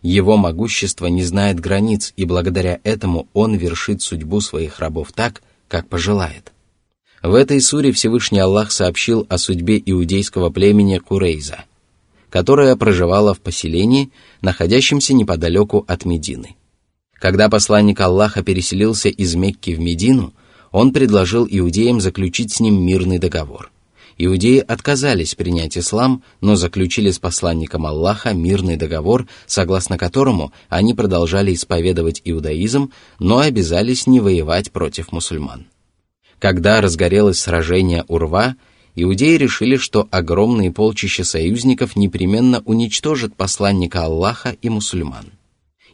Его 0.00 0.36
могущество 0.36 1.06
не 1.06 1.24
знает 1.24 1.58
границ, 1.58 2.12
и 2.16 2.24
благодаря 2.24 2.78
этому 2.84 3.26
Он 3.32 3.56
вершит 3.56 4.00
судьбу 4.00 4.40
своих 4.40 4.78
рабов 4.78 5.10
так, 5.12 5.42
как 5.66 5.88
пожелает. 5.88 6.52
В 7.20 7.34
этой 7.34 7.60
суре 7.60 7.90
Всевышний 7.90 8.38
Аллах 8.38 8.70
сообщил 8.70 9.26
о 9.28 9.38
судьбе 9.38 9.82
иудейского 9.84 10.50
племени 10.50 10.98
Курейза, 10.98 11.64
которое 12.36 12.76
проживало 12.76 13.32
в 13.32 13.40
поселении, 13.40 14.10
находящемся 14.42 15.14
неподалеку 15.14 15.86
от 15.88 16.04
Медины. 16.04 16.54
Когда 17.14 17.48
посланник 17.48 17.98
Аллаха 18.02 18.42
переселился 18.42 19.08
из 19.08 19.34
Мекки 19.34 19.70
в 19.70 19.80
Медину, 19.80 20.34
он 20.70 20.92
предложил 20.92 21.48
иудеям 21.50 21.98
заключить 21.98 22.52
с 22.52 22.60
ним 22.60 22.84
мирный 22.84 23.18
договор. 23.18 23.70
Иудеи 24.18 24.58
отказались 24.58 25.34
принять 25.34 25.78
ислам, 25.78 26.22
но 26.42 26.56
заключили 26.56 27.10
с 27.10 27.18
посланником 27.18 27.86
Аллаха 27.86 28.34
мирный 28.34 28.76
договор, 28.76 29.26
согласно 29.46 29.96
которому 29.96 30.52
они 30.68 30.92
продолжали 30.92 31.54
исповедовать 31.54 32.20
иудаизм, 32.22 32.92
но 33.18 33.38
обязались 33.38 34.06
не 34.06 34.20
воевать 34.20 34.72
против 34.72 35.10
мусульман. 35.10 35.68
Когда 36.38 36.82
разгорелось 36.82 37.40
сражение 37.40 38.04
Урва, 38.08 38.56
иудеи 38.96 39.36
решили, 39.36 39.76
что 39.76 40.08
огромные 40.10 40.72
полчища 40.72 41.22
союзников 41.22 41.94
непременно 41.94 42.62
уничтожат 42.64 43.36
посланника 43.36 44.04
Аллаха 44.04 44.56
и 44.60 44.68
мусульман. 44.68 45.32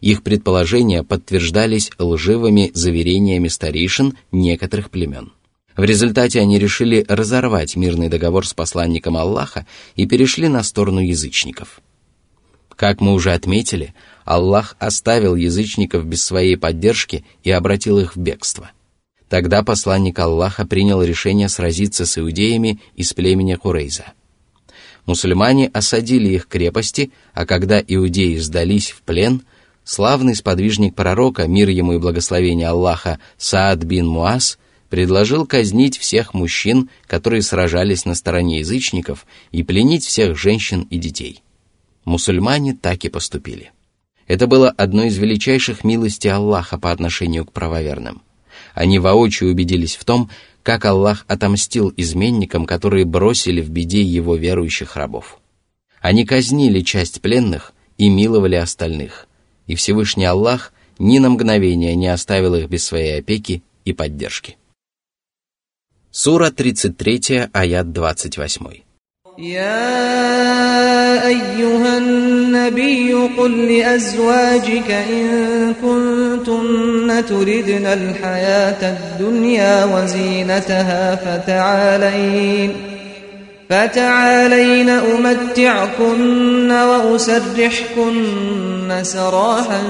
Их 0.00 0.23
предположения 0.23 1.02
подтверждались 1.02 1.90
лживыми 1.99 2.71
заверениями 2.75 3.49
старейшин 3.49 4.16
некоторых 4.30 4.90
племен. 4.90 5.32
В 5.76 5.85
результате 5.85 6.40
они 6.40 6.59
решили 6.59 7.04
разорвать 7.09 7.76
мирный 7.76 8.09
договор 8.09 8.47
с 8.47 8.54
посланником 8.54 9.16
Аллаха 9.16 9.66
и 9.97 10.06
перешли 10.06 10.49
на 10.49 10.62
сторону 10.62 11.00
язычников. 11.00 11.80
Как 12.76 13.00
мы 13.00 13.12
уже 13.12 13.32
отметили, 13.32 13.94
Аллах 14.25 14.76
оставил 14.78 15.35
язычников 15.35 16.04
без 16.04 16.25
своей 16.25 16.56
поддержки 16.56 17.25
и 17.42 17.50
обратил 17.50 17.99
их 17.99 18.16
в 18.16 18.18
бегство– 18.18 18.71
Тогда 19.33 19.62
посланник 19.62 20.19
Аллаха 20.19 20.67
принял 20.67 21.03
решение 21.03 21.49
сразиться 21.49 22.05
с 22.05 22.19
иудеями 22.19 22.83
из 22.97 23.15
племени 23.15 23.55
Курейза. 23.55 24.12
Мусульмане 25.07 25.69
осадили 25.69 26.29
их 26.29 26.47
крепости, 26.49 27.12
а 27.33 27.47
когда 27.47 27.81
иудеи 27.81 28.37
сдались 28.37 28.91
в 28.91 29.01
плен, 29.01 29.41
славный 29.85 30.35
сподвижник 30.35 30.95
пророка, 30.95 31.47
мир 31.47 31.71
ему 31.71 31.95
и 31.95 31.99
благословение 31.99 32.69
Аллаха, 32.69 33.21
Саад 33.39 33.83
бин 33.85 34.07
Муаз, 34.07 34.59
предложил 34.91 35.47
казнить 35.47 35.97
всех 35.97 36.35
мужчин, 36.35 36.91
которые 37.07 37.41
сражались 37.41 38.05
на 38.05 38.15
стороне 38.15 38.59
язычников, 38.59 39.25
и 39.51 39.62
пленить 39.62 40.05
всех 40.05 40.37
женщин 40.37 40.87
и 40.91 40.99
детей. 40.99 41.43
Мусульмане 42.05 42.75
так 42.75 43.03
и 43.07 43.09
поступили. 43.09 43.73
Это 44.27 44.47
было 44.47 44.69
одной 44.69 45.07
из 45.07 45.17
величайших 45.17 45.85
милостей 45.85 46.31
Аллаха 46.31 46.77
по 46.79 46.93
отношению 46.93 47.47
к 47.47 47.53
правоверным– 47.53 48.21
они 48.74 49.00
воочию 49.00 49.51
убедились 49.51 49.96
в 49.96 50.06
том, 50.06 50.30
как 50.63 50.86
Аллах 50.86 51.25
отомстил 51.27 51.94
изменникам, 51.96 52.66
которые 52.66 53.06
бросили 53.06 53.62
в 53.62 53.70
беде 53.70 54.01
его 54.01 54.36
верующих 54.36 54.96
рабов. 54.96 55.39
Они 56.01 56.25
казнили 56.25 56.82
часть 56.82 57.22
пленных 57.22 57.74
и 57.98 58.10
миловали 58.10 58.56
остальных, 58.56 59.27
и 59.66 59.75
Всевышний 59.75 60.25
Аллах 60.25 60.74
ни 61.00 61.20
на 61.20 61.30
мгновение 61.30 61.96
не 61.96 62.08
оставил 62.08 62.56
их 62.56 62.70
без 62.70 62.84
своей 62.84 63.20
опеки 63.20 63.63
и 63.86 63.94
поддержки. 63.94 64.58
Сура 66.12 66.50
33, 66.51 67.50
аят 67.54 67.92
28. 67.92 68.88
يا 69.38 71.27
أيها 71.27 71.98
النبي 72.51 73.13
قل 73.13 73.54
لأزواجك 73.72 74.92
إن 74.92 75.74
كنتن 75.82 77.25
تردن 77.29 77.86
الحياة 77.86 78.81
الدنيا 78.98 79.86
وزينتها 79.86 81.16
فتعالين 81.16 82.72
فتعالين 83.70 84.90
أمتعكن 84.90 86.72
وأسرحكن 86.72 88.20
سراحا 89.03 89.81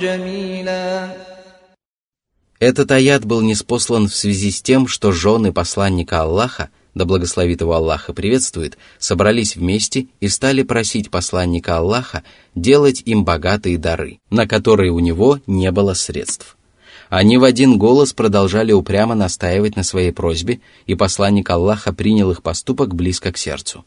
جميلا 0.00 1.08
Этот 2.60 2.90
аят 2.90 3.24
был 3.24 3.40
неспослан 3.40 4.08
в 4.08 4.14
связи 4.16 4.50
с 4.50 4.60
тем, 4.60 4.88
что 4.88 5.12
жены 5.12 5.52
посланника 5.52 6.22
Аллаха – 6.22 6.81
да 6.95 7.05
благословит 7.05 7.61
его 7.61 7.73
Аллах 7.73 8.09
приветствует, 8.15 8.77
собрались 8.99 9.55
вместе 9.55 10.07
и 10.19 10.27
стали 10.27 10.63
просить 10.63 11.09
посланника 11.09 11.77
Аллаха 11.77 12.23
делать 12.55 13.01
им 13.05 13.25
богатые 13.25 13.77
дары, 13.77 14.19
на 14.29 14.47
которые 14.47 14.91
у 14.91 14.99
него 14.99 15.39
не 15.47 15.71
было 15.71 15.93
средств. 15.93 16.55
Они 17.09 17.37
в 17.37 17.43
один 17.43 17.77
голос 17.77 18.13
продолжали 18.13 18.71
упрямо 18.71 19.15
настаивать 19.15 19.75
на 19.75 19.83
своей 19.83 20.11
просьбе, 20.11 20.61
и 20.85 20.95
посланник 20.95 21.49
Аллаха 21.49 21.93
принял 21.93 22.31
их 22.31 22.41
поступок 22.41 22.95
близко 22.95 23.31
к 23.31 23.37
сердцу. 23.37 23.85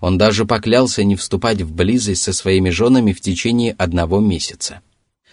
Он 0.00 0.18
даже 0.18 0.44
поклялся 0.44 1.04
не 1.04 1.14
вступать 1.14 1.60
в 1.60 1.72
близость 1.72 2.22
со 2.22 2.32
своими 2.32 2.70
женами 2.70 3.12
в 3.12 3.20
течение 3.20 3.74
одного 3.78 4.20
месяца. 4.20 4.80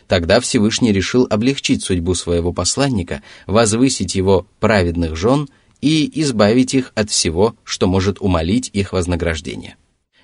Тогда 0.08 0.40
Всевышний 0.40 0.92
решил 0.92 1.26
облегчить 1.30 1.84
судьбу 1.84 2.16
своего 2.16 2.52
посланника, 2.52 3.22
возвысить 3.48 4.16
его 4.16 4.46
праведных 4.60 5.16
жен– 5.16 5.48
и 5.82 6.22
избавить 6.22 6.74
их 6.74 6.92
от 6.96 7.10
всего, 7.10 7.56
что 7.64 7.88
может 7.88 8.22
умолить 8.22 8.70
их 8.72 8.94
вознаграждение. 8.94 9.76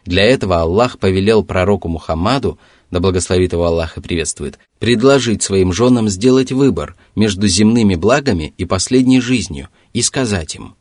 Для 0.06 0.24
этого 0.24 0.62
Аллах 0.62 1.00
повелел 1.00 1.43
пророку 1.43 1.89
Мухаммаду, 1.89 2.58
да 2.91 3.02
благословит 3.02 3.52
его 3.52 3.65
Аллах 3.65 3.98
и 3.98 4.02
приветствует, 4.02 4.58
предложить 4.80 5.43
своим 5.43 5.74
женам 5.74 6.08
сделать 6.08 6.54
выбор 6.54 6.96
между 7.15 7.48
земными 7.48 7.96
благами 7.96 8.54
и 8.58 8.63
последней 8.63 9.20
жизнью 9.20 9.67
и 9.91 10.02
сказать 10.02 10.56
им, 10.56 10.76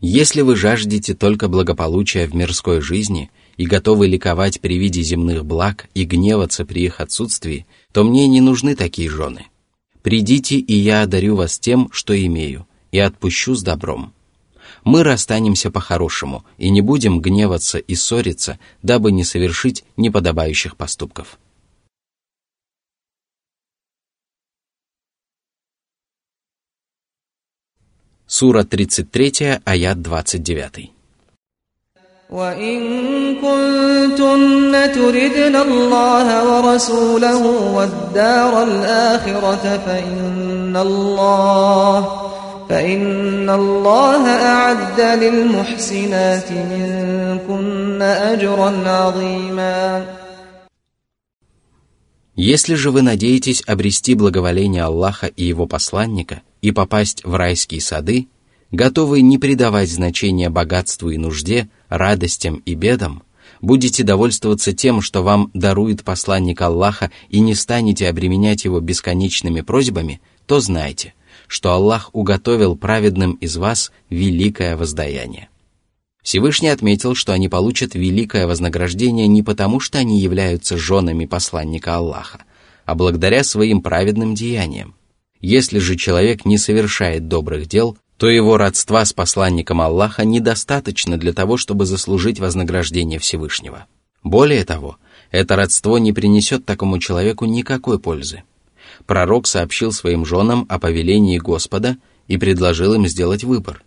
«Если 0.00 0.40
вы 0.40 0.56
жаждете 0.56 1.14
только 1.14 1.48
благополучия 1.48 2.26
в 2.26 2.34
мирской 2.34 2.80
жизни 2.80 3.30
и 3.58 3.66
готовы 3.66 4.06
ликовать 4.06 4.62
при 4.62 4.78
виде 4.78 5.02
земных 5.02 5.44
благ 5.44 5.90
и 5.92 6.04
гневаться 6.04 6.64
при 6.64 6.84
их 6.84 7.00
отсутствии, 7.00 7.66
то 7.92 8.02
мне 8.02 8.26
не 8.28 8.40
нужны 8.40 8.76
такие 8.76 9.10
жены. 9.10 9.48
Придите, 10.00 10.56
и 10.56 10.74
я 10.74 11.02
одарю 11.02 11.36
вас 11.36 11.58
тем, 11.58 11.90
что 11.92 12.18
имею, 12.18 12.66
и 12.92 12.98
отпущу 12.98 13.54
с 13.54 13.62
добром» 13.62 14.14
мы 14.84 15.02
расстанемся 15.02 15.70
по-хорошему 15.70 16.44
и 16.58 16.70
не 16.70 16.80
будем 16.80 17.20
гневаться 17.20 17.78
и 17.78 17.94
ссориться, 17.94 18.58
дабы 18.82 19.12
не 19.12 19.24
совершить 19.24 19.84
неподобающих 19.96 20.76
поступков. 20.76 21.38
Сура 28.26 28.62
33, 28.62 29.60
аят 29.64 30.00
29. 30.02 30.92
وإن 32.30 33.00
فإن 42.69 43.49
الله 43.49 44.27
أعد 44.27 45.01
للمحسنات 45.23 46.51
منكن 46.51 48.01
أجرا 48.01 48.89
عظيما 48.89 50.05
Если 52.37 52.75
же 52.75 52.91
вы 52.91 53.01
надеетесь 53.01 53.63
обрести 53.65 54.13
благоволение 54.13 54.83
Аллаха 54.83 55.27
и 55.27 55.45
Его 55.45 55.67
посланника 55.67 56.41
и 56.61 56.71
попасть 56.71 57.23
в 57.23 57.33
райские 57.35 57.79
сады, 57.79 58.27
готовы 58.71 59.21
не 59.21 59.37
придавать 59.37 59.89
значения 59.89 60.49
богатству 60.49 61.09
и 61.11 61.17
нужде, 61.17 61.69
радостям 61.87 62.55
и 62.65 62.75
бедам, 62.75 63.23
будете 63.61 64.03
довольствоваться 64.03 64.73
тем, 64.73 65.01
что 65.01 65.23
вам 65.23 65.49
дарует 65.53 66.03
посланник 66.03 66.61
Аллаха 66.61 67.09
и 67.29 67.39
не 67.39 67.55
станете 67.55 68.09
обременять 68.09 68.65
его 68.65 68.81
бесконечными 68.81 69.61
просьбами, 69.61 70.19
то 70.45 70.59
знайте, 70.59 71.13
что 71.50 71.72
Аллах 71.72 72.10
уготовил 72.12 72.76
праведным 72.76 73.32
из 73.32 73.56
вас 73.56 73.90
великое 74.08 74.76
воздаяние. 74.76 75.48
Всевышний 76.22 76.68
отметил, 76.68 77.16
что 77.16 77.32
они 77.32 77.48
получат 77.48 77.96
великое 77.96 78.46
вознаграждение 78.46 79.26
не 79.26 79.42
потому, 79.42 79.80
что 79.80 79.98
они 79.98 80.20
являются 80.20 80.78
женами 80.78 81.26
посланника 81.26 81.96
Аллаха, 81.96 82.44
а 82.84 82.94
благодаря 82.94 83.42
своим 83.42 83.82
праведным 83.82 84.36
деяниям. 84.36 84.94
Если 85.40 85.80
же 85.80 85.96
человек 85.96 86.44
не 86.44 86.56
совершает 86.56 87.26
добрых 87.26 87.66
дел, 87.66 87.98
то 88.16 88.30
его 88.30 88.56
родства 88.56 89.04
с 89.04 89.12
посланником 89.12 89.80
Аллаха 89.80 90.24
недостаточно 90.24 91.16
для 91.16 91.32
того, 91.32 91.56
чтобы 91.56 91.84
заслужить 91.84 92.38
вознаграждение 92.38 93.18
Всевышнего. 93.18 93.86
Более 94.22 94.64
того, 94.64 94.98
это 95.32 95.56
родство 95.56 95.98
не 95.98 96.12
принесет 96.12 96.64
такому 96.64 97.00
человеку 97.00 97.44
никакой 97.44 97.98
пользы. 97.98 98.44
Пророк 99.10 99.48
сообщил 99.48 99.90
своим 99.90 100.24
женам 100.24 100.66
о 100.68 100.78
повелении 100.78 101.36
Господа 101.36 101.96
и 102.28 102.36
предложил 102.36 102.94
им 102.94 103.08
сделать 103.08 103.42
выбор. 103.42 103.82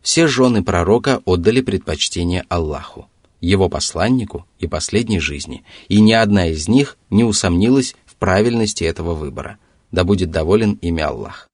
Все 0.00 0.26
жены 0.26 0.64
пророка 0.64 1.20
отдали 1.26 1.60
предпочтение 1.60 2.42
Аллаху, 2.48 3.06
его 3.42 3.68
посланнику 3.68 4.46
и 4.58 4.66
последней 4.66 5.20
жизни, 5.20 5.62
и 5.88 6.00
ни 6.00 6.12
одна 6.12 6.46
из 6.46 6.68
них 6.68 6.96
не 7.10 7.22
усомнилась 7.22 7.94
в 8.06 8.16
правильности 8.16 8.82
этого 8.84 9.12
выбора. 9.12 9.58
Да 9.92 10.04
будет 10.04 10.30
доволен 10.30 10.78
ими 10.80 11.02
Аллах. 11.02 11.50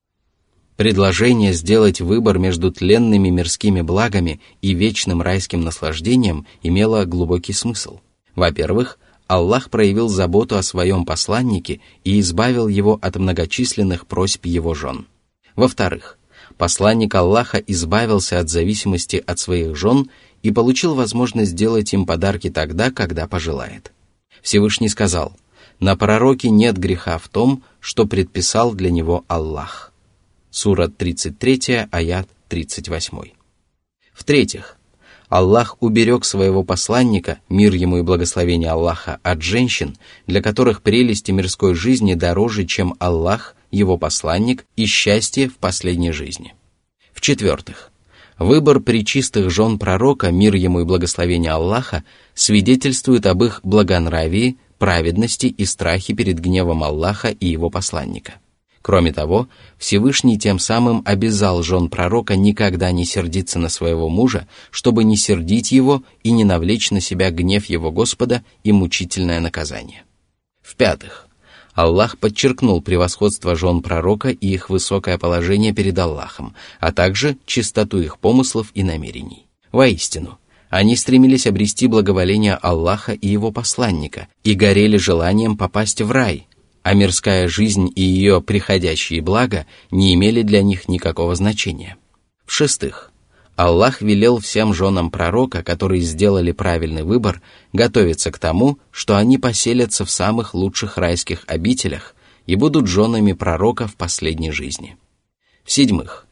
Предложение 0.76 1.54
сделать 1.54 2.00
выбор 2.00 2.38
между 2.38 2.70
тленными 2.70 3.30
мирскими 3.30 3.80
благами 3.80 4.40
и 4.60 4.74
вечным 4.74 5.22
райским 5.22 5.62
наслаждением 5.62 6.46
имело 6.62 7.04
глубокий 7.04 7.52
смысл. 7.52 7.98
Во-первых, 8.36 9.00
Аллах 9.32 9.70
проявил 9.70 10.10
заботу 10.10 10.58
о 10.58 10.62
своем 10.62 11.06
посланнике 11.06 11.80
и 12.04 12.20
избавил 12.20 12.68
его 12.68 12.98
от 13.00 13.16
многочисленных 13.16 14.06
просьб 14.06 14.44
его 14.44 14.74
жен. 14.74 15.06
Во-вторых, 15.56 16.18
посланник 16.58 17.14
Аллаха 17.14 17.56
избавился 17.56 18.40
от 18.40 18.50
зависимости 18.50 19.24
от 19.26 19.38
своих 19.38 19.74
жен 19.74 20.10
и 20.42 20.50
получил 20.50 20.94
возможность 20.94 21.52
сделать 21.52 21.94
им 21.94 22.04
подарки 22.04 22.50
тогда, 22.50 22.90
когда 22.90 23.26
пожелает. 23.26 23.92
Всевышний 24.42 24.90
сказал, 24.90 25.34
«На 25.80 25.96
пророке 25.96 26.50
нет 26.50 26.76
греха 26.76 27.16
в 27.16 27.28
том, 27.28 27.62
что 27.80 28.04
предписал 28.04 28.74
для 28.74 28.90
него 28.90 29.24
Аллах». 29.28 29.94
Сура 30.50 30.88
33, 30.88 31.88
аят 31.90 32.28
38. 32.50 33.30
В-третьих, 34.12 34.76
Аллах 35.32 35.78
уберег 35.80 36.26
своего 36.26 36.62
посланника, 36.62 37.38
мир 37.48 37.72
ему 37.72 37.96
и 37.96 38.02
благословение 38.02 38.68
Аллаха, 38.68 39.18
от 39.22 39.40
женщин, 39.40 39.96
для 40.26 40.42
которых 40.42 40.82
прелести 40.82 41.30
мирской 41.30 41.74
жизни 41.74 42.12
дороже, 42.12 42.66
чем 42.66 42.96
Аллах, 42.98 43.56
его 43.70 43.96
посланник 43.96 44.66
и 44.76 44.84
счастье 44.84 45.48
в 45.48 45.56
последней 45.56 46.12
жизни. 46.12 46.52
В-четвертых, 47.14 47.92
выбор 48.38 48.80
причистых 48.80 49.48
жен 49.48 49.78
пророка, 49.78 50.30
мир 50.30 50.54
ему 50.54 50.80
и 50.80 50.84
благословение 50.84 51.52
Аллаха, 51.52 52.04
свидетельствует 52.34 53.24
об 53.24 53.42
их 53.42 53.60
благонравии, 53.62 54.58
праведности 54.76 55.46
и 55.46 55.64
страхе 55.64 56.12
перед 56.12 56.40
гневом 56.40 56.84
Аллаха 56.84 57.28
и 57.28 57.46
его 57.46 57.70
посланника. 57.70 58.34
Кроме 58.82 59.12
того, 59.12 59.48
Всевышний 59.78 60.38
тем 60.38 60.58
самым 60.58 61.02
обязал 61.04 61.62
жен 61.62 61.88
пророка 61.88 62.34
никогда 62.34 62.90
не 62.90 63.04
сердиться 63.04 63.60
на 63.60 63.68
своего 63.68 64.08
мужа, 64.08 64.48
чтобы 64.72 65.04
не 65.04 65.16
сердить 65.16 65.70
его 65.70 66.02
и 66.24 66.32
не 66.32 66.44
навлечь 66.44 66.90
на 66.90 67.00
себя 67.00 67.30
гнев 67.30 67.66
его 67.66 67.92
Господа 67.92 68.42
и 68.64 68.72
мучительное 68.72 69.38
наказание. 69.38 70.02
В-пятых, 70.62 71.28
Аллах 71.74 72.18
подчеркнул 72.18 72.82
превосходство 72.82 73.54
жен 73.54 73.82
пророка 73.82 74.30
и 74.30 74.48
их 74.48 74.68
высокое 74.68 75.16
положение 75.16 75.72
перед 75.72 75.96
Аллахом, 75.98 76.54
а 76.80 76.92
также 76.92 77.38
чистоту 77.46 78.00
их 78.00 78.18
помыслов 78.18 78.72
и 78.74 78.82
намерений. 78.82 79.46
Воистину, 79.70 80.38
они 80.70 80.96
стремились 80.96 81.46
обрести 81.46 81.86
благоволение 81.86 82.54
Аллаха 82.54 83.12
и 83.12 83.28
его 83.28 83.52
посланника 83.52 84.26
и 84.42 84.54
горели 84.54 84.96
желанием 84.96 85.56
попасть 85.56 86.02
в 86.02 86.10
рай– 86.10 86.48
а 86.82 86.94
мирская 86.94 87.48
жизнь 87.48 87.90
и 87.94 88.02
ее 88.02 88.40
приходящие 88.42 89.20
блага 89.20 89.66
не 89.90 90.14
имели 90.14 90.42
для 90.42 90.62
них 90.62 90.88
никакого 90.88 91.34
значения. 91.34 91.96
В-шестых, 92.44 93.12
Аллах 93.54 94.00
велел 94.00 94.38
всем 94.38 94.72
женам 94.72 95.10
пророка, 95.10 95.62
которые 95.62 96.00
сделали 96.00 96.52
правильный 96.52 97.02
выбор, 97.02 97.42
готовиться 97.72 98.32
к 98.32 98.38
тому, 98.38 98.78
что 98.90 99.16
они 99.16 99.38
поселятся 99.38 100.04
в 100.04 100.10
самых 100.10 100.54
лучших 100.54 100.96
райских 100.96 101.44
обителях 101.46 102.14
и 102.46 102.56
будут 102.56 102.86
женами 102.86 103.32
пророка 103.32 103.86
в 103.86 103.94
последней 103.96 104.50
жизни. 104.50 104.96
В-седьмых, 105.64 106.26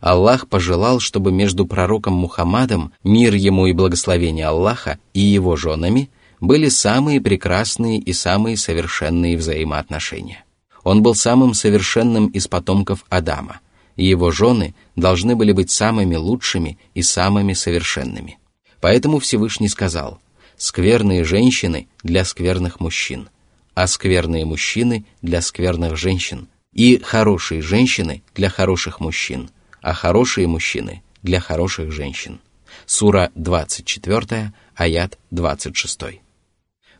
Аллах 0.00 0.48
пожелал, 0.48 1.00
чтобы 1.00 1.32
между 1.32 1.66
пророком 1.66 2.14
Мухаммадом, 2.14 2.92
мир 3.02 3.34
ему 3.34 3.66
и 3.66 3.72
благословение 3.72 4.46
Аллаха, 4.46 4.98
и 5.14 5.20
его 5.20 5.56
женами 5.56 6.10
были 6.40 6.68
самые 6.68 7.20
прекрасные 7.20 7.98
и 7.98 8.12
самые 8.12 8.56
совершенные 8.56 9.36
взаимоотношения. 9.36 10.44
Он 10.84 11.02
был 11.02 11.14
самым 11.14 11.54
совершенным 11.54 12.28
из 12.28 12.46
потомков 12.46 13.04
Адама, 13.08 13.60
и 13.96 14.04
его 14.04 14.30
жены 14.30 14.74
должны 14.94 15.34
были 15.34 15.52
быть 15.52 15.70
самыми 15.70 16.16
лучшими 16.16 16.78
и 16.94 17.02
самыми 17.02 17.54
совершенными. 17.54 18.38
Поэтому 18.80 19.18
Всевышний 19.18 19.68
сказал, 19.68 20.20
«Скверные 20.56 21.24
женщины 21.24 21.88
для 22.02 22.24
скверных 22.24 22.80
мужчин, 22.80 23.28
а 23.74 23.86
скверные 23.86 24.44
мужчины 24.44 25.04
для 25.22 25.42
скверных 25.42 25.96
женщин, 25.96 26.48
и 26.72 26.98
хорошие 26.98 27.62
женщины 27.62 28.22
для 28.34 28.48
хороших 28.48 29.00
мужчин, 29.00 29.50
а 29.82 29.92
хорошие 29.92 30.46
мужчины 30.46 31.02
для 31.22 31.40
хороших 31.40 31.90
женщин». 31.90 32.40
Сура 32.84 33.32
24, 33.34 34.52
аят 34.76 35.18
26. 35.30 36.25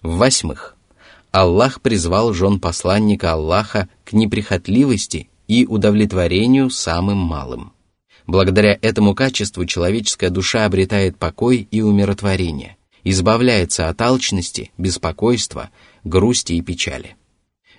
В-восьмых, 0.07 0.77
Аллах 1.33 1.81
призвал 1.81 2.33
жен 2.33 2.61
посланника 2.61 3.33
Аллаха 3.33 3.88
к 4.05 4.12
неприхотливости 4.12 5.29
и 5.49 5.66
удовлетворению 5.66 6.71
самым 6.71 7.19
малым. 7.19 7.73
Благодаря 8.25 8.79
этому 8.83 9.16
качеству 9.16 9.66
человеческая 9.66 10.31
душа 10.31 10.64
обретает 10.64 11.19
покой 11.19 11.66
и 11.73 11.83
умиротворение, 11.83 12.77
избавляется 13.03 13.88
от 13.88 14.01
алчности, 14.01 14.71
беспокойства, 14.79 15.71
грусти 16.05 16.53
и 16.53 16.62
печали. 16.62 17.16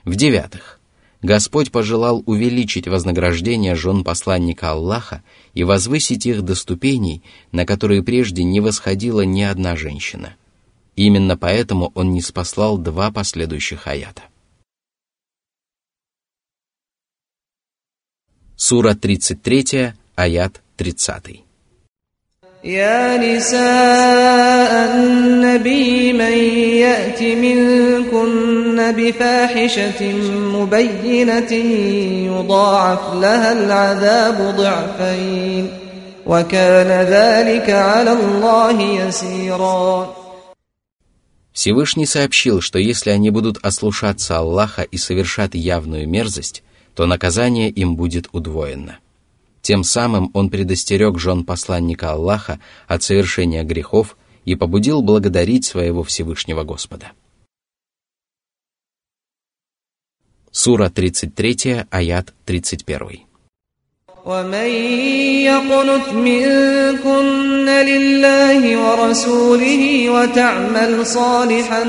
В-девятых, 0.04 0.82
Господь 1.22 1.72
пожелал 1.72 2.24
увеличить 2.26 2.90
вознаграждение 2.90 3.76
жен 3.76 4.04
посланника 4.04 4.72
Аллаха 4.72 5.24
и 5.54 5.64
возвысить 5.64 6.26
их 6.26 6.42
до 6.42 6.56
ступеней, 6.56 7.24
на 7.54 7.66
которые 7.66 8.04
прежде 8.04 8.44
не 8.44 8.60
восходила 8.60 9.22
ни 9.22 9.44
одна 9.44 9.78
женщина– 9.78 10.36
Именно 10.97 11.37
поэтому 11.37 11.91
он 11.95 12.13
не 12.13 12.21
спаслал 12.21 12.79
два 12.79 13.11
последующих 13.11 13.87
аята. 13.87 14.23
Сура 18.57 18.95
33, 18.95 19.95
аят 20.15 20.61
30. 20.77 21.45
يا 22.65 23.17
نساء 23.17 24.95
النبي 24.95 26.13
من 26.13 26.33
يأت 26.79 27.23
منكن 27.23 28.93
بفاحشة 28.97 30.13
مبينة 30.33 31.53
يضاعف 32.31 33.15
لها 33.15 33.53
العذاب 33.53 34.55
ضعفين 34.57 35.71
وكان 36.27 37.07
ذلك 37.07 37.71
على 37.71 38.13
الله 38.13 38.83
يسيرا 38.83 40.15
Всевышний 41.58 42.06
сообщил, 42.06 42.62
что 42.62 42.78
если 42.78 43.10
они 43.10 43.32
будут 43.32 43.58
ослушаться 43.66 44.38
Аллаха 44.38 44.84
и 44.84 44.98
совершат 44.98 45.56
явную 45.56 46.08
мерзость, 46.08 46.62
то 46.94 47.08
наказание 47.08 47.72
им 47.72 47.96
будет 47.96 48.30
удвоено. 48.32 49.00
Тем 49.64 49.84
самым 49.84 50.30
он 50.36 50.52
предостерег 50.52 51.18
жен 51.18 51.44
посланника 51.44 52.12
Аллаха 52.12 52.60
от 52.88 53.02
совершения 53.02 53.64
грехов 53.64 54.18
и 54.46 54.54
побудил 54.54 55.02
благодарить 55.02 55.66
своего 55.66 56.04
Всевышнего 56.04 56.64
Господа. 56.64 57.14
Сура 60.52 60.92
33, 60.92 61.88
аят 61.90 62.36
31. 62.46 63.27
ومن 64.27 64.71
يقنت 65.51 66.09
منكن 66.15 67.67
لله 67.67 68.63
ورسوله 68.77 70.11
وتعمل 70.11 71.07
صالحا 71.07 71.85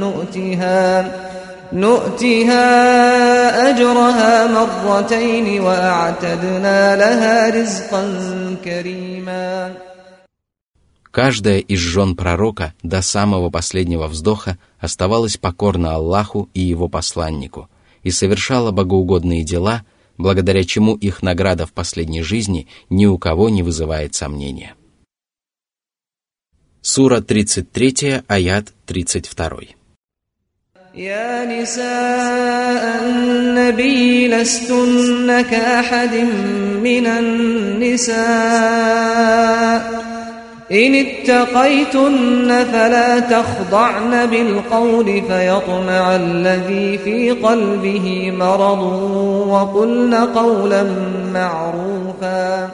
نؤتها 0.00 1.12
نؤتها 1.72 2.66
أجرها 3.70 4.46
مرتين 4.46 5.60
وأعتدنا 5.60 6.96
لها 6.96 7.50
رزقا 7.50 8.02
كريما 8.64 9.72
Каждая 11.12 11.58
из 11.58 11.80
жен 11.80 12.14
пророка 12.14 12.72
до 12.84 13.02
самого 13.02 13.50
последнего 13.50 14.06
вздоха 14.06 14.58
оставалась 14.78 15.38
покорна 15.38 15.94
Аллаху 15.96 16.48
и 16.54 16.60
его 16.60 16.88
посланнику 16.88 17.68
и 18.04 18.10
совершала 18.10 18.70
богоугодные 18.70 19.44
дела – 19.44 19.92
благодаря 20.18 20.64
чему 20.64 20.94
их 20.96 21.22
награда 21.22 21.66
в 21.66 21.72
последней 21.72 22.22
жизни 22.22 22.68
ни 22.90 23.06
у 23.06 23.18
кого 23.18 23.48
не 23.48 23.62
вызывает 23.62 24.14
сомнения. 24.14 24.74
Сура 26.82 27.20
33, 27.20 28.22
аят 28.26 28.72
32. 28.86 29.74
يا 30.94 31.44
نساء 31.44 33.04
النبي 33.04 34.28
لستن 34.28 35.42
كأحد 35.42 36.14
من 36.82 37.06
النساء 37.06 38.20
إن 40.70 40.94
اتقيتن 40.94 42.64
فلا 42.64 43.20
تخضعن 43.20 44.30
بالقول 44.30 45.06
فيطمع 45.06 46.16
الذي 46.16 46.98
في 46.98 47.30
قلبه 47.30 48.30
مرض 48.30 48.82
وقلن 49.48 50.14
قولا 50.14 50.82
معروفا 51.32 52.70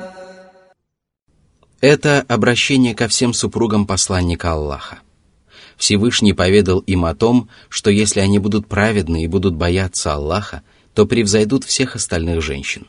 Это 1.80 2.24
обращение 2.28 2.94
ко 2.94 3.06
всем 3.06 3.32
супругам 3.32 3.86
посланника 3.86 4.52
Аллаха. 4.52 4.98
Всевышний 5.76 6.32
поведал 6.32 6.80
им 6.80 7.04
о 7.04 7.14
том, 7.14 7.48
что 7.68 7.90
если 7.90 8.20
они 8.20 8.38
будут 8.38 8.66
праведны 8.66 9.24
и 9.24 9.26
будут 9.26 9.54
бояться 9.54 10.14
Аллаха, 10.14 10.62
то 10.94 11.06
превзойдут 11.06 11.64
всех 11.64 11.94
остальных 11.94 12.42
женщин. 12.42 12.86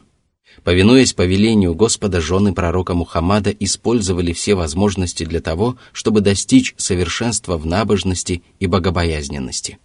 Повинуясь 0.65 1.13
повелению 1.13 1.75
Господа, 1.75 2.21
жены 2.21 2.55
пророка 2.55 2.95
Мухаммада 2.95 3.51
использовали 3.51 4.33
все 4.33 4.55
возможности 4.55 5.25
для 5.25 5.41
того, 5.41 5.77
чтобы 5.93 6.21
достичь 6.21 6.75
совершенства 6.77 7.59
в 7.59 7.67
набожности 7.67 8.43
и 8.61 8.67
богобоязненности. 8.67 9.79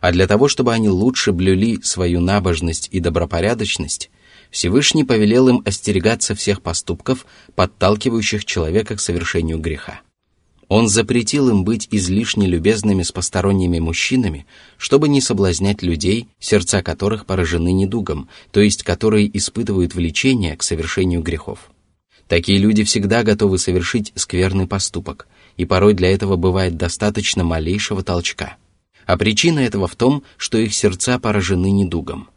А 0.00 0.10
для 0.10 0.26
того, 0.26 0.48
чтобы 0.48 0.72
они 0.72 0.88
лучше 0.88 1.32
блюли 1.32 1.80
свою 1.82 2.20
набожность 2.20 2.88
и 2.90 2.98
добропорядочность, 2.98 4.10
Всевышний 4.50 5.04
повелел 5.04 5.48
им 5.48 5.62
остерегаться 5.64 6.34
всех 6.34 6.60
поступков, 6.60 7.24
подталкивающих 7.54 8.44
человека 8.44 8.96
к 8.96 9.00
совершению 9.00 9.58
греха. 9.58 10.00
Он 10.68 10.88
запретил 10.88 11.48
им 11.48 11.64
быть 11.64 11.86
излишне 11.92 12.46
любезными 12.46 13.04
с 13.04 13.12
посторонними 13.12 13.78
мужчинами, 13.78 14.46
чтобы 14.78 15.08
не 15.08 15.20
соблазнять 15.20 15.82
людей, 15.82 16.28
сердца 16.40 16.82
которых 16.82 17.24
поражены 17.24 17.72
недугом, 17.72 18.28
то 18.50 18.60
есть 18.60 18.82
которые 18.82 19.36
испытывают 19.36 19.94
влечение 19.94 20.56
к 20.56 20.64
совершению 20.64 21.22
грехов. 21.22 21.70
Такие 22.26 22.58
люди 22.58 22.82
всегда 22.82 23.22
готовы 23.22 23.58
совершить 23.58 24.12
скверный 24.16 24.66
поступок, 24.66 25.28
и 25.56 25.64
порой 25.64 25.94
для 25.94 26.10
этого 26.10 26.34
бывает 26.34 26.76
достаточно 26.76 27.44
малейшего 27.44 28.02
толчка. 28.02 28.56
А 29.06 29.16
причина 29.16 29.60
этого 29.60 29.86
в 29.86 29.94
том, 29.94 30.24
что 30.36 30.58
их 30.58 30.74
сердца 30.74 31.20
поражены 31.20 31.70
недугом. 31.70 32.28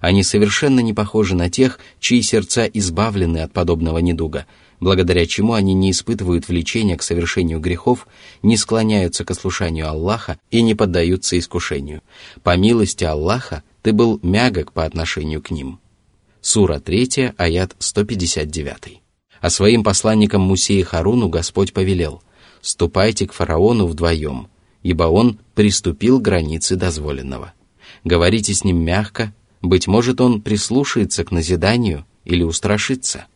Они 0.00 0.22
совершенно 0.22 0.80
не 0.80 0.92
похожи 0.92 1.34
на 1.34 1.48
тех, 1.48 1.80
чьи 1.98 2.20
сердца 2.20 2.66
избавлены 2.66 3.38
от 3.38 3.52
подобного 3.52 3.98
недуга– 3.98 4.44
благодаря 4.80 5.26
чему 5.26 5.54
они 5.54 5.74
не 5.74 5.90
испытывают 5.90 6.48
влечения 6.48 6.96
к 6.96 7.02
совершению 7.02 7.60
грехов, 7.60 8.06
не 8.42 8.56
склоняются 8.56 9.24
к 9.24 9.30
ослушанию 9.30 9.88
Аллаха 9.88 10.38
и 10.50 10.62
не 10.62 10.74
поддаются 10.74 11.38
искушению. 11.38 12.02
По 12.42 12.56
милости 12.56 13.04
Аллаха 13.04 13.62
ты 13.82 13.92
был 13.92 14.20
мягок 14.22 14.72
по 14.72 14.84
отношению 14.84 15.42
к 15.42 15.50
ним. 15.50 15.80
Сура 16.40 16.78
3, 16.78 17.32
аят 17.36 17.74
159. 17.78 19.02
А 19.40 19.50
своим 19.50 19.84
посланникам 19.84 20.42
Мусе 20.42 20.74
и 20.80 20.82
Харуну 20.82 21.28
Господь 21.28 21.72
повелел, 21.72 22.22
«Ступайте 22.60 23.26
к 23.26 23.32
фараону 23.32 23.86
вдвоем, 23.86 24.48
ибо 24.82 25.04
он 25.04 25.38
приступил 25.54 26.18
к 26.18 26.22
границе 26.22 26.76
дозволенного. 26.76 27.52
Говорите 28.04 28.52
с 28.52 28.64
ним 28.64 28.82
мягко, 28.84 29.32
быть 29.62 29.86
может, 29.86 30.20
он 30.20 30.40
прислушается 30.40 31.24
к 31.24 31.30
назиданию 31.30 32.04
или 32.24 32.42
устрашится». 32.42 33.26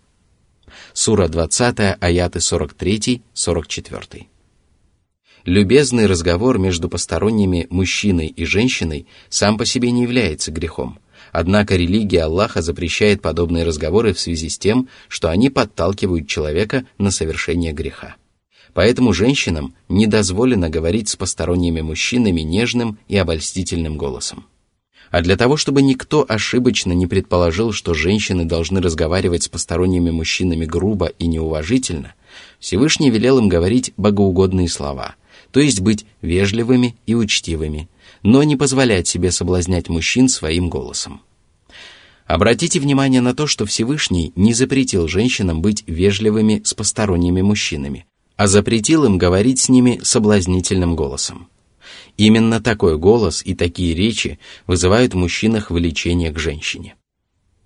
Сура 0.93 1.29
20, 1.29 1.99
аяты 2.01 2.39
43-44. 2.39 4.27
Любезный 5.45 6.07
разговор 6.07 6.59
между 6.59 6.89
посторонними 6.89 7.67
мужчиной 7.69 8.29
и 8.29 8.45
женщиной 8.45 9.09
сам 9.29 9.59
по 9.59 9.65
себе 9.65 9.91
не 9.91 10.03
является 10.03 10.53
грехом. 10.53 11.01
Однако 11.33 11.77
религия 11.77 12.25
Аллаха 12.25 12.63
запрещает 12.63 13.23
подобные 13.23 13.65
разговоры 13.65 14.13
в 14.13 14.21
связи 14.21 14.49
с 14.49 14.59
тем, 14.59 14.89
что 15.09 15.31
они 15.31 15.51
подталкивают 15.51 16.29
человека 16.29 16.85
на 16.99 17.11
совершение 17.11 17.73
греха. 17.73 18.17
Поэтому 18.75 19.13
женщинам 19.13 19.75
не 19.89 20.07
дозволено 20.07 20.71
говорить 20.71 21.09
с 21.09 21.17
посторонними 21.17 21.81
мужчинами 21.81 22.43
нежным 22.43 22.99
и 23.09 23.17
обольстительным 23.17 23.97
голосом. 23.99 24.47
А 25.13 25.21
для 25.21 25.37
того, 25.37 25.59
чтобы 25.59 25.83
никто 25.83 26.25
ошибочно 26.27 26.93
не 26.93 27.07
предположил, 27.07 27.73
что 27.73 27.93
женщины 27.93 28.47
должны 28.47 28.81
разговаривать 28.81 29.43
с 29.43 29.49
посторонними 29.49 30.11
мужчинами 30.11 30.65
грубо 30.65 31.07
и 31.07 31.27
неуважительно, 31.27 32.15
Всевышний 32.59 33.11
велел 33.11 33.39
им 33.39 33.51
говорить 33.51 33.93
богоугодные 33.99 34.71
слова, 34.71 35.17
то 35.51 35.61
есть 35.61 35.81
быть 35.81 36.07
вежливыми 36.23 36.97
и 37.05 37.15
учтивыми, 37.15 37.91
но 38.23 38.43
не 38.43 38.57
позволять 38.57 39.07
себе 39.07 39.31
соблазнять 39.31 39.91
мужчин 39.91 40.31
своим 40.31 40.71
голосом. 40.71 41.21
Обратите 42.27 42.81
внимание 42.81 43.21
на 43.21 43.35
то, 43.35 43.47
что 43.47 43.67
Всевышний 43.67 44.33
не 44.35 44.55
запретил 44.55 45.09
женщинам 45.09 45.61
быть 45.61 45.85
вежливыми 45.87 46.63
с 46.65 46.73
посторонними 46.73 47.43
мужчинами, 47.43 48.07
а 48.37 48.47
запретил 48.47 49.05
им 49.05 49.19
говорить 49.19 49.61
с 49.61 49.69
ними 49.69 50.01
соблазнительным 50.03 50.97
голосом. 50.97 51.49
Именно 52.17 52.61
такой 52.61 52.99
голос 52.99 53.43
и 53.45 53.55
такие 53.55 53.95
речи 53.95 54.39
вызывают 54.67 55.15
в 55.15 55.17
мужчинах 55.17 55.71
влечение 55.71 56.31
к 56.31 56.39
женщине. 56.39 56.95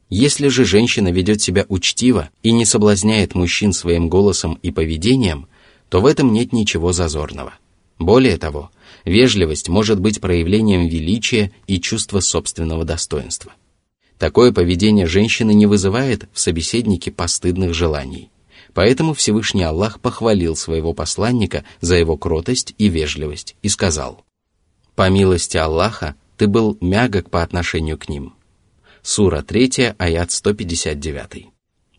Если 0.09 0.49
же 0.49 0.65
женщина 0.65 1.11
ведет 1.11 1.41
себя 1.41 1.67
учтиво 1.69 2.31
и 2.43 2.53
не 2.53 2.65
соблазняет 2.65 3.35
мужчин 3.35 3.73
своим 3.73 4.09
голосом 4.09 4.59
и 4.63 4.71
поведением, 4.71 5.49
то 5.89 6.01
в 6.01 6.07
этом 6.07 6.33
нет 6.33 6.53
ничего 6.53 6.93
зазорного. 6.93 7.55
Более 7.99 8.37
того, 8.37 8.71
вежливость 9.05 9.69
может 9.69 10.01
быть 10.01 10.21
проявлением 10.21 10.87
величия 10.87 11.51
и 11.67 11.81
чувства 11.81 12.21
собственного 12.21 12.85
достоинства. 12.85 13.53
Такое 14.19 14.53
поведение 14.53 15.07
женщины 15.07 15.53
не 15.53 15.67
вызывает 15.67 16.29
в 16.33 16.41
собеседнике 16.41 17.11
постыдных 17.11 17.75
желаний. 17.75 18.31
Поэтому 18.75 19.15
Всевышний 19.15 19.63
Аллах 19.63 20.01
похвалил 20.01 20.55
своего 20.55 20.93
посланника 20.93 21.65
за 21.81 21.97
его 21.97 22.17
кротость 22.17 22.75
и 22.79 22.89
вежливость 22.89 23.57
и 23.63 23.69
сказал, 23.69 24.26
«По 24.97 25.11
милости 25.11 25.59
Аллаха 25.59 26.17
ты 26.39 26.49
был 26.49 26.77
мягок 26.81 27.31
по 27.31 27.43
отношению 27.43 27.99
к 27.99 28.09
ним». 28.09 28.35
Сура 29.03 29.43
3, 29.43 29.95
аят 29.99 30.33
159. 30.33 31.47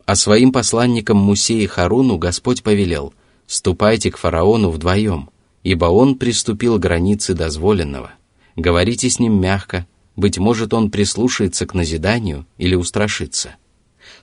А 0.06 0.16
своим 0.16 0.52
посланникам 0.52 1.18
Мусе 1.18 1.60
и 1.60 1.68
Харуну 1.68 2.18
Господь 2.18 2.64
повелел, 2.64 3.14
«Ступайте 3.46 4.12
к 4.12 4.18
фараону 4.18 4.72
вдвоем, 4.72 5.30
ибо 5.64 5.86
он 5.86 6.16
приступил 6.16 6.80
границы 6.80 7.34
дозволенного. 7.34 8.12
Говорите 8.56 9.10
с 9.10 9.20
ним 9.20 9.40
мягко, 9.40 9.88
быть 10.16 10.38
может, 10.38 10.74
он 10.74 10.90
прислушается 10.90 11.66
к 11.66 11.74
назиданию 11.74 12.46
или 12.58 12.76
устрашится». 12.76 13.56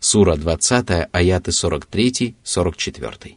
Сура 0.01 0.37
20, 0.37 1.09
аяты 1.13 1.53
43-44. 1.53 3.37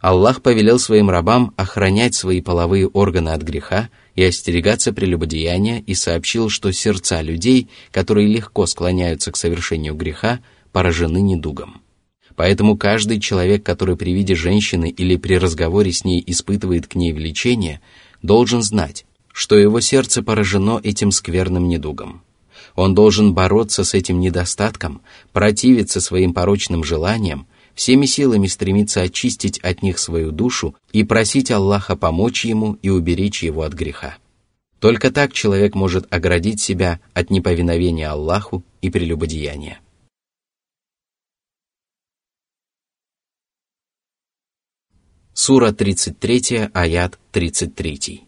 Аллах 0.00 0.42
повелел 0.42 0.78
своим 0.78 1.10
рабам 1.10 1.52
охранять 1.56 2.14
свои 2.14 2.40
половые 2.40 2.86
органы 2.86 3.30
от 3.30 3.42
греха 3.42 3.90
и 4.18 4.24
остерегаться 4.24 4.92
прелюбодеяния 4.92 5.78
и 5.78 5.94
сообщил, 5.94 6.48
что 6.48 6.72
сердца 6.72 7.22
людей, 7.22 7.68
которые 7.92 8.26
легко 8.26 8.66
склоняются 8.66 9.30
к 9.30 9.36
совершению 9.36 9.94
греха, 9.94 10.40
поражены 10.72 11.20
недугом. 11.20 11.82
Поэтому 12.34 12.76
каждый 12.76 13.20
человек, 13.20 13.62
который 13.62 13.96
при 13.96 14.12
виде 14.12 14.34
женщины 14.34 14.88
или 14.90 15.14
при 15.14 15.38
разговоре 15.38 15.92
с 15.92 16.04
ней 16.04 16.20
испытывает 16.26 16.88
к 16.88 16.96
ней 16.96 17.12
влечение, 17.12 17.80
должен 18.20 18.60
знать, 18.60 19.06
что 19.32 19.56
его 19.56 19.78
сердце 19.78 20.20
поражено 20.24 20.80
этим 20.82 21.12
скверным 21.12 21.68
недугом. 21.68 22.24
Он 22.74 22.96
должен 22.96 23.34
бороться 23.34 23.84
с 23.84 23.94
этим 23.94 24.18
недостатком, 24.18 25.00
противиться 25.32 26.00
своим 26.00 26.34
порочным 26.34 26.82
желаниям, 26.82 27.46
всеми 27.78 28.06
силами 28.06 28.48
стремиться 28.48 29.02
очистить 29.02 29.60
от 29.60 29.82
них 29.82 30.00
свою 30.00 30.32
душу 30.32 30.74
и 30.92 31.04
просить 31.04 31.52
Аллаха 31.52 31.94
помочь 31.94 32.44
ему 32.44 32.72
и 32.82 32.88
уберечь 32.90 33.44
его 33.44 33.62
от 33.62 33.72
греха. 33.72 34.18
Только 34.80 35.12
так 35.12 35.32
человек 35.32 35.76
может 35.76 36.12
оградить 36.12 36.60
себя 36.60 36.98
от 37.14 37.30
неповиновения 37.30 38.10
Аллаху 38.10 38.64
и 38.82 38.90
прелюбодеяния. 38.90 39.80
Сура 45.32 45.70
33, 45.70 46.70
аят 46.74 47.16
33. 47.30 48.27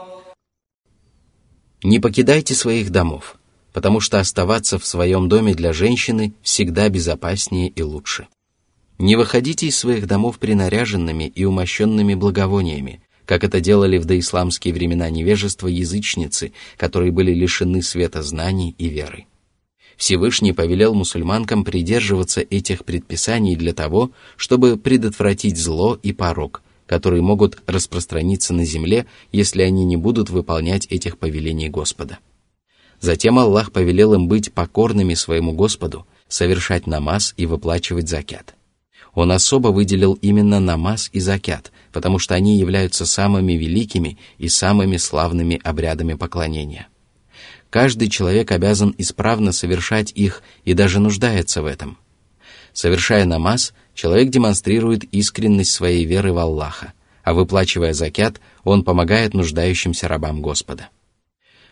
Не 1.83 1.99
покидайте 1.99 2.53
своих 2.53 2.91
домов, 2.91 3.37
потому 3.73 3.99
что 4.01 4.19
оставаться 4.19 4.77
в 4.77 4.85
своем 4.85 5.27
доме 5.29 5.55
для 5.55 5.73
женщины 5.73 6.33
всегда 6.43 6.89
безопаснее 6.89 7.69
и 7.69 7.81
лучше. 7.81 8.27
Не 8.99 9.15
выходите 9.15 9.65
из 9.65 9.77
своих 9.77 10.05
домов 10.05 10.37
принаряженными 10.37 11.23
и 11.23 11.43
умощенными 11.43 12.13
благовониями, 12.13 13.01
как 13.25 13.43
это 13.43 13.59
делали 13.59 13.97
в 13.97 14.05
доисламские 14.05 14.75
времена 14.75 15.09
невежества 15.09 15.67
язычницы, 15.67 16.53
которые 16.77 17.11
были 17.11 17.33
лишены 17.33 17.81
света 17.81 18.21
знаний 18.21 18.75
и 18.77 18.87
веры. 18.87 19.25
Всевышний 19.97 20.53
повелел 20.53 20.93
мусульманкам 20.93 21.63
придерживаться 21.63 22.41
этих 22.41 22.85
предписаний 22.85 23.55
для 23.55 23.73
того, 23.73 24.11
чтобы 24.35 24.77
предотвратить 24.77 25.57
зло 25.57 25.97
и 26.01 26.11
порок, 26.11 26.61
которые 26.91 27.21
могут 27.21 27.61
распространиться 27.67 28.53
на 28.53 28.65
земле, 28.65 29.05
если 29.31 29.61
они 29.61 29.85
не 29.85 29.95
будут 29.95 30.29
выполнять 30.29 30.87
этих 30.87 31.17
повелений 31.17 31.69
Господа. 31.69 32.19
Затем 32.99 33.39
Аллах 33.39 33.71
повелел 33.71 34.13
им 34.13 34.27
быть 34.27 34.51
покорными 34.51 35.13
своему 35.13 35.53
Господу, 35.53 36.05
совершать 36.27 36.87
намаз 36.87 37.33
и 37.37 37.45
выплачивать 37.45 38.09
закят. 38.09 38.55
Он 39.13 39.31
особо 39.31 39.69
выделил 39.69 40.15
именно 40.15 40.59
намаз 40.59 41.09
и 41.13 41.21
закят, 41.21 41.71
потому 41.93 42.19
что 42.19 42.35
они 42.35 42.57
являются 42.57 43.05
самыми 43.05 43.53
великими 43.53 44.17
и 44.37 44.49
самыми 44.49 44.97
славными 44.97 45.61
обрядами 45.63 46.15
поклонения. 46.15 46.89
Каждый 47.69 48.09
человек 48.09 48.51
обязан 48.51 48.93
исправно 48.97 49.53
совершать 49.53 50.11
их 50.11 50.43
и 50.65 50.73
даже 50.73 50.99
нуждается 50.99 51.61
в 51.61 51.67
этом. 51.67 51.97
Совершая 52.73 53.25
намаз, 53.25 53.73
человек 53.93 54.29
демонстрирует 54.29 55.03
искренность 55.05 55.71
своей 55.71 56.05
веры 56.05 56.33
в 56.33 56.37
Аллаха, 56.37 56.93
а 57.23 57.33
выплачивая 57.33 57.93
закят, 57.93 58.39
он 58.63 58.83
помогает 58.83 59.33
нуждающимся 59.33 60.07
рабам 60.07 60.41
Господа. 60.41 60.89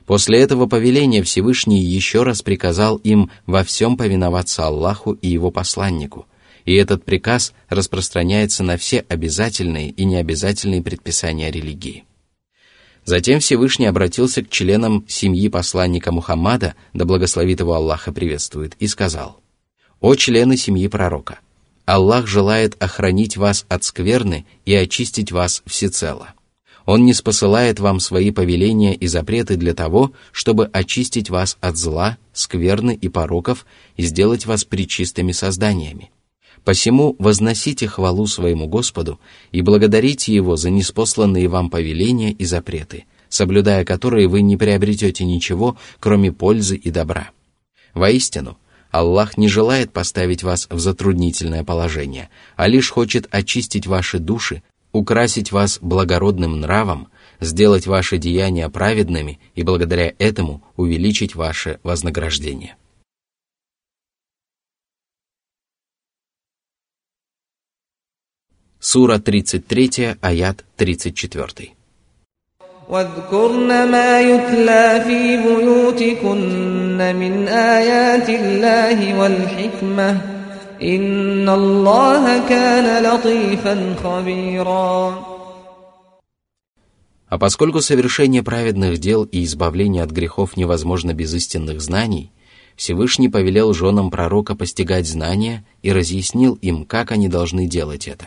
После 0.05 0.39
этого 0.39 0.65
повеления 0.65 1.21
Всевышний 1.21 1.83
еще 1.83 2.23
раз 2.23 2.41
приказал 2.41 2.97
им 2.97 3.29
во 3.45 3.63
всем 3.63 3.95
повиноваться 3.95 4.65
Аллаху 4.65 5.13
и 5.13 5.27
его 5.27 5.51
посланнику, 5.51 6.25
и 6.65 6.73
этот 6.73 7.05
приказ 7.05 7.53
распространяется 7.69 8.63
на 8.63 8.77
все 8.77 9.05
обязательные 9.07 9.89
и 9.91 10.05
необязательные 10.05 10.81
предписания 10.81 11.51
религии. 11.51 12.05
Затем 13.05 13.39
Всевышний 13.39 13.85
обратился 13.85 14.43
к 14.43 14.49
членам 14.49 15.05
семьи 15.07 15.47
посланника 15.47 16.11
Мухаммада, 16.11 16.75
да 16.93 17.05
благословит 17.05 17.59
его 17.59 17.73
Аллаха 17.73 18.11
приветствует, 18.11 18.75
и 18.79 18.87
сказал, 18.87 19.39
«О 20.01 20.15
члены 20.15 20.55
семьи 20.55 20.87
пророка! 20.87 21.39
Аллах 21.85 22.25
желает 22.25 22.81
охранить 22.81 23.35
вас 23.35 23.65
от 23.67 23.83
скверны 23.83 24.45
и 24.63 24.73
очистить 24.73 25.31
вас 25.31 25.61
всецело. 25.65 26.29
Он 26.85 27.03
не 27.03 27.13
спосылает 27.13 27.79
вам 27.79 27.99
свои 27.99 28.31
повеления 28.31 28.95
и 28.95 29.07
запреты 29.07 29.57
для 29.57 29.73
того, 29.73 30.13
чтобы 30.31 30.67
очистить 30.67 31.29
вас 31.29 31.57
от 31.59 31.77
зла, 31.77 32.17
скверны 32.31 32.97
и 32.99 33.09
пороков 33.09 33.65
и 33.97 34.03
сделать 34.03 34.45
вас 34.45 34.63
причистыми 34.63 35.33
созданиями. 35.33 36.11
Посему 36.63 37.15
возносите 37.19 37.87
хвалу 37.87 38.25
своему 38.27 38.67
Господу 38.67 39.19
и 39.51 39.61
благодарите 39.61 40.33
Его 40.33 40.55
за 40.55 40.69
неспосланные 40.69 41.47
вам 41.47 41.69
повеления 41.69 42.31
и 42.31 42.45
запреты, 42.45 43.05
соблюдая 43.27 43.83
которые 43.83 44.27
вы 44.27 44.41
не 44.41 44.55
приобретете 44.55 45.25
ничего, 45.25 45.77
кроме 45.99 46.31
пользы 46.31 46.75
и 46.75 46.89
добра. 46.89 47.31
Воистину, 47.93 48.57
Аллах 48.91 49.37
не 49.37 49.47
желает 49.47 49.93
поставить 49.93 50.43
вас 50.43 50.67
в 50.69 50.79
затруднительное 50.79 51.63
положение, 51.63 52.29
а 52.55 52.67
лишь 52.67 52.89
хочет 52.89 53.27
очистить 53.31 53.87
ваши 53.87 54.19
души 54.19 54.63
украсить 54.91 55.51
вас 55.51 55.79
благородным 55.81 56.59
нравом, 56.59 57.09
сделать 57.39 57.85
ваши 57.85 58.17
деяния 58.17 58.69
праведными 58.69 59.39
и 59.53 59.63
благодаря 59.63 60.13
этому 60.17 60.63
увеличить 60.75 61.35
ваше 61.35 61.79
вознаграждение. 61.83 62.75
Сура 68.79 69.19
33, 69.19 70.17
аят 70.21 70.65
34. 70.77 71.78
واذكرن 72.88 73.90
ما 73.90 74.20
يتلى 74.20 75.04
في 75.06 75.36
بيوتكن 75.36 77.16
من 77.16 77.48
آيات 77.48 78.28
الله 78.28 79.20
والحكمة 79.20 80.20
إن 80.82 81.48
الله 81.48 82.48
كان 82.48 83.04
لطيفا 83.04 83.94
خبيرا 84.04 85.24
А 87.26 87.38
поскольку 87.38 87.80
совершение 87.80 88.44
праведных 88.44 88.98
дел 88.98 89.24
и 89.24 89.42
избавление 89.42 90.04
от 90.04 90.10
грехов 90.10 90.56
невозможно 90.56 91.14
без 91.14 91.34
истинных 91.34 91.80
знаний, 91.80 92.30
Всевышний 92.76 93.28
повелел 93.28 93.72
женам 93.72 94.10
пророка 94.10 94.54
постигать 94.54 95.08
знания 95.08 95.64
и 95.82 95.90
разъяснил 95.90 96.54
им, 96.62 96.84
как 96.84 97.10
они 97.10 97.28
должны 97.28 97.66
делать 97.66 98.06
это. 98.06 98.26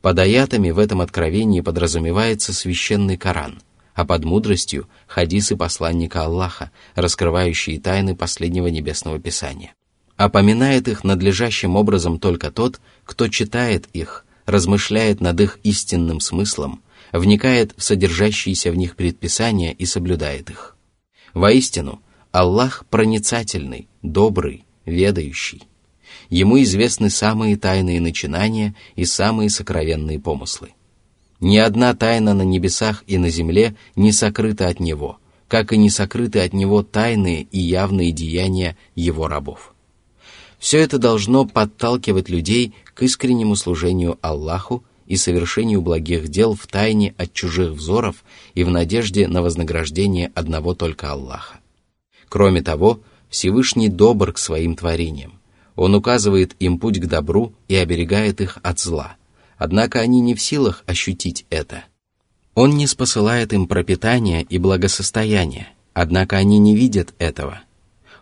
Под 0.00 0.18
аятами 0.20 0.70
в 0.70 0.78
этом 0.78 1.00
откровении 1.00 1.60
подразумевается 1.60 2.52
священный 2.52 3.16
Коран, 3.16 3.58
а 4.01 4.05
под 4.05 4.25
мудростью– 4.25 4.89
хадисы 5.07 5.55
посланника 5.55 6.23
Аллаха, 6.23 6.71
раскрывающие 6.95 7.79
тайны 7.79 8.15
последнего 8.15 8.65
небесного 8.65 9.19
писания. 9.19 9.75
Опоминает 10.17 10.87
их 10.87 11.03
надлежащим 11.03 11.75
образом 11.75 12.17
только 12.17 12.49
тот, 12.49 12.81
кто 13.05 13.27
читает 13.27 13.85
их, 13.93 14.25
размышляет 14.47 15.21
над 15.21 15.39
их 15.39 15.59
истинным 15.61 16.19
смыслом, 16.19 16.81
вникает 17.11 17.75
в 17.77 17.83
содержащиеся 17.83 18.71
в 18.71 18.75
них 18.75 18.95
предписания 18.95 19.71
и 19.71 19.85
соблюдает 19.85 20.49
их. 20.49 20.75
Воистину, 21.35 22.01
Аллах 22.31 22.85
проницательный, 22.89 23.87
добрый, 24.01 24.65
ведающий. 24.83 25.61
Ему 26.31 26.59
известны 26.63 27.11
самые 27.11 27.55
тайные 27.55 28.01
начинания 28.01 28.73
и 28.95 29.05
самые 29.05 29.51
сокровенные 29.51 30.19
помыслы. 30.19 30.69
Ни 31.41 31.57
одна 31.57 31.95
тайна 31.95 32.35
на 32.35 32.43
небесах 32.43 33.03
и 33.07 33.17
на 33.17 33.29
земле 33.29 33.75
не 33.95 34.11
сокрыта 34.11 34.67
от 34.67 34.79
Него, 34.79 35.17
как 35.47 35.73
и 35.73 35.77
не 35.77 35.89
сокрыты 35.89 36.39
от 36.39 36.53
Него 36.53 36.83
тайные 36.83 37.41
и 37.41 37.59
явные 37.59 38.11
деяния 38.11 38.77
Его 38.93 39.27
рабов. 39.27 39.73
Все 40.59 40.77
это 40.77 40.99
должно 40.99 41.45
подталкивать 41.45 42.29
людей 42.29 42.75
к 42.93 43.01
искреннему 43.01 43.55
служению 43.55 44.19
Аллаху 44.21 44.83
и 45.07 45.17
совершению 45.17 45.81
благих 45.81 46.29
дел 46.29 46.53
в 46.53 46.67
тайне 46.67 47.15
от 47.17 47.33
чужих 47.33 47.71
взоров 47.71 48.23
и 48.53 48.63
в 48.63 48.69
надежде 48.69 49.27
на 49.27 49.41
вознаграждение 49.41 50.31
одного 50.35 50.75
только 50.75 51.11
Аллаха. 51.11 51.59
Кроме 52.29 52.61
того, 52.61 53.01
Всевышний 53.29 53.89
добр 53.89 54.33
к 54.33 54.37
своим 54.37 54.75
творениям. 54.75 55.39
Он 55.75 55.95
указывает 55.95 56.55
им 56.59 56.77
путь 56.77 56.99
к 56.99 57.07
добру 57.07 57.53
и 57.67 57.75
оберегает 57.75 58.41
их 58.41 58.59
от 58.61 58.79
зла 58.79 59.15
Однако 59.60 60.00
они 60.00 60.20
не 60.20 60.34
в 60.34 60.40
силах 60.40 60.84
ощутить 60.86 61.46
это. 61.50 61.84
Он 62.54 62.76
не 62.76 62.86
спосылает 62.86 63.52
им 63.52 63.66
пропитание 63.66 64.42
и 64.42 64.58
благосостояние, 64.58 65.68
однако 65.94 66.36
они 66.36 66.58
не 66.58 66.74
видят 66.76 67.14
этого – 67.18 67.66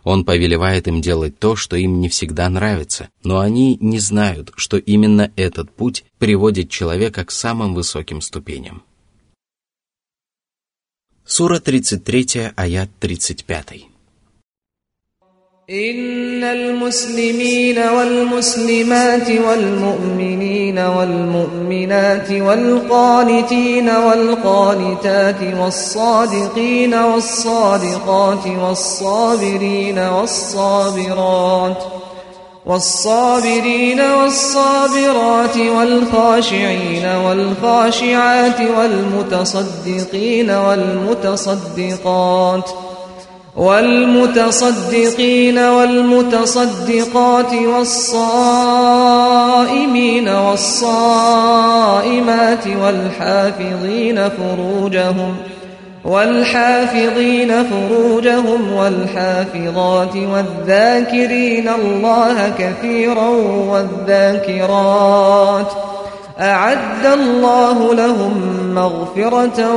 он 0.05 0.23
повелевает 0.23 0.87
им 0.87 1.01
делать 1.01 1.39
то, 1.39 1.55
что 1.55 1.75
им 1.75 1.99
не 1.99 2.09
всегда 2.09 2.47
нравится, 2.47 3.09
но 3.23 3.39
они 3.39 3.77
не 3.81 3.97
знают, 3.97 4.51
что 4.55 4.77
именно 4.77 5.31
этот 5.35 5.71
путь 5.71 6.05
приводит 6.19 6.69
человека 6.69 7.25
к 7.25 7.31
самым 7.31 7.73
высоким 7.73 8.21
ступеням. 8.21 8.83
Сура 11.25 11.59
33, 11.59 12.53
аят 12.55 12.89
35. 12.99 13.87
إن 15.69 16.43
المسلمين 16.43 17.77
والمسلمات 17.79 19.29
والمؤمنين 20.78 21.60
والمؤمنات 21.70 22.30
والقانتين 22.30 23.88
والقانتات 23.88 25.54
والصادقين 25.60 26.94
والصادقات 26.94 28.46
والصابرين 28.46 29.98
والصابرات 29.98 31.82
والصابرين 32.66 34.00
والصابرات 34.00 35.56
والخاشعين 35.56 37.06
والخاشعات 37.26 38.60
والمتصدقين 38.78 40.50
والمتصدقات 40.50 41.90
والمتصدقين 43.60 45.58
والمتصدقات 45.58 47.54
والصائمين 47.54 48.68
والصائمات 50.28 51.04
والحافظين 52.82 54.28
فروجهم 54.28 55.36
والحافظين 56.04 57.64
فروجهم 57.64 58.72
والحافظات 58.72 60.16
والذاكرين 60.16 61.68
الله 61.68 62.52
كثيرا 62.58 63.28
والذاكرات 63.70 65.72
أعد 66.40 67.06
الله 67.06 67.94
لهم 67.94 68.34
مغفرة 68.74 69.74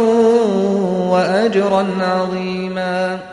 وأجرا 1.10 1.88
عظيما 2.02 3.33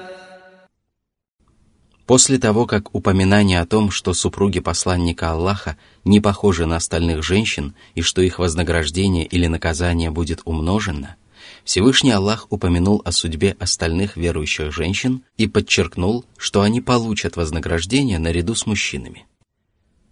После 2.10 2.38
того, 2.38 2.66
как 2.66 2.92
упоминание 2.92 3.60
о 3.60 3.66
том, 3.66 3.92
что 3.92 4.14
супруги 4.14 4.58
посланника 4.58 5.30
Аллаха 5.30 5.76
не 6.04 6.18
похожи 6.18 6.66
на 6.66 6.74
остальных 6.74 7.22
женщин 7.22 7.76
и 7.94 8.02
что 8.02 8.20
их 8.20 8.40
вознаграждение 8.40 9.24
или 9.24 9.46
наказание 9.46 10.10
будет 10.10 10.40
умножено, 10.44 11.14
Всевышний 11.62 12.10
Аллах 12.10 12.48
упомянул 12.50 13.00
о 13.04 13.12
судьбе 13.12 13.56
остальных 13.60 14.16
верующих 14.16 14.72
женщин 14.72 15.22
и 15.36 15.46
подчеркнул, 15.46 16.24
что 16.36 16.62
они 16.62 16.80
получат 16.80 17.36
вознаграждение 17.36 18.18
наряду 18.18 18.56
с 18.56 18.66
мужчинами. 18.66 19.26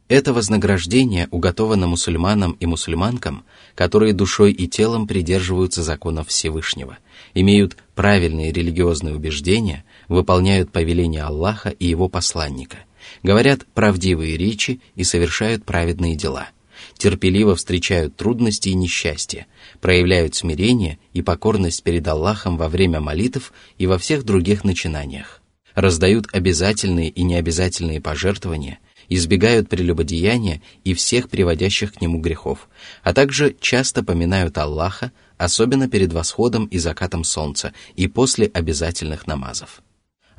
Это 0.07 0.33
вознаграждение 0.33 1.27
уготовано 1.33 1.89
мусульманам 1.89 2.53
и 2.53 2.67
мусульманкам, 2.67 3.45
которые 3.75 4.13
душой 4.13 4.53
и 4.53 4.69
телом 4.69 5.09
придерживаются 5.09 5.83
законов 5.83 6.29
Всевышнего, 6.29 6.99
имеют 7.35 7.77
правильные 7.97 8.53
религиозные 8.53 9.17
убеждения– 9.17 9.85
выполняют 10.09 10.73
повеления 10.73 11.23
Аллаха 11.23 11.71
и 11.71 11.87
его 11.87 12.09
посланника, 12.09 12.79
говорят 13.23 13.67
правдивые 13.75 14.37
речи 14.37 14.81
и 14.95 15.05
совершают 15.05 15.65
праведные 15.65 16.17
дела, 16.17 16.49
терпеливо 16.97 17.55
встречают 17.55 18.17
трудности 18.17 18.71
и 18.71 18.75
несчастья, 18.75 19.47
проявляют 19.81 20.35
смирение 20.35 20.99
и 21.13 21.23
покорность 21.23 21.83
перед 21.83 22.07
Аллахом 22.09 22.57
во 22.57 22.69
время 22.69 23.01
молитв 23.01 23.53
и 23.77 23.87
во 23.87 23.99
всех 23.99 24.25
других 24.25 24.65
начинаниях, 24.65 25.43
раздают 25.75 26.27
обязательные 26.33 27.09
и 27.09 27.23
необязательные 27.23 28.01
пожертвования, 28.01 28.79
избегают 29.09 29.69
прелюбодеяния 29.69 30.61
и 30.85 30.93
всех 30.93 31.31
приводящих 31.31 31.95
к 31.95 32.01
нему 32.01 32.21
грехов, 32.21 32.69
а 33.03 33.15
также 33.15 33.57
часто 33.59 34.03
поминают 34.03 34.59
Аллаха, 34.59 35.13
особенно 35.39 35.89
перед 35.89 36.13
восходом 36.13 36.67
и 36.67 36.79
закатом 36.79 37.25
солнца 37.25 37.73
и 37.97 38.07
после 38.07 38.47
обязательных 38.53 39.27
намазов. 39.27 39.83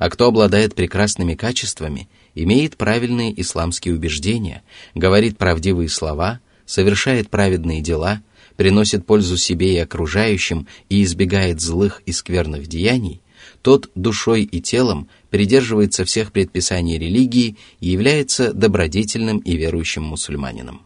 А 0.00 0.08
кто 0.08 0.28
обладает 0.28 0.74
прекрасными 0.74 1.34
качествами, 1.34 2.08
имеет 2.34 2.78
правильные 2.78 3.38
исламские 3.38 3.94
убеждения, 3.94 4.62
говорит 4.94 5.36
правдивые 5.36 5.90
слова, 5.90 6.40
совершает 6.64 7.28
праведные 7.28 7.82
дела, 7.82 8.22
приносит 8.56 9.04
пользу 9.04 9.36
себе 9.36 9.74
и 9.74 9.78
окружающим 9.78 10.66
и 10.88 11.02
избегает 11.02 11.60
злых 11.60 12.00
и 12.06 12.12
скверных 12.12 12.66
деяний, 12.66 13.20
тот 13.60 13.90
душой 13.94 14.44
и 14.44 14.62
телом 14.62 15.10
придерживается 15.28 16.06
всех 16.06 16.32
предписаний 16.32 16.96
религии 16.96 17.58
и 17.80 17.90
является 17.90 18.54
добродетельным 18.54 19.36
и 19.36 19.54
верующим 19.54 20.04
мусульманином. 20.04 20.80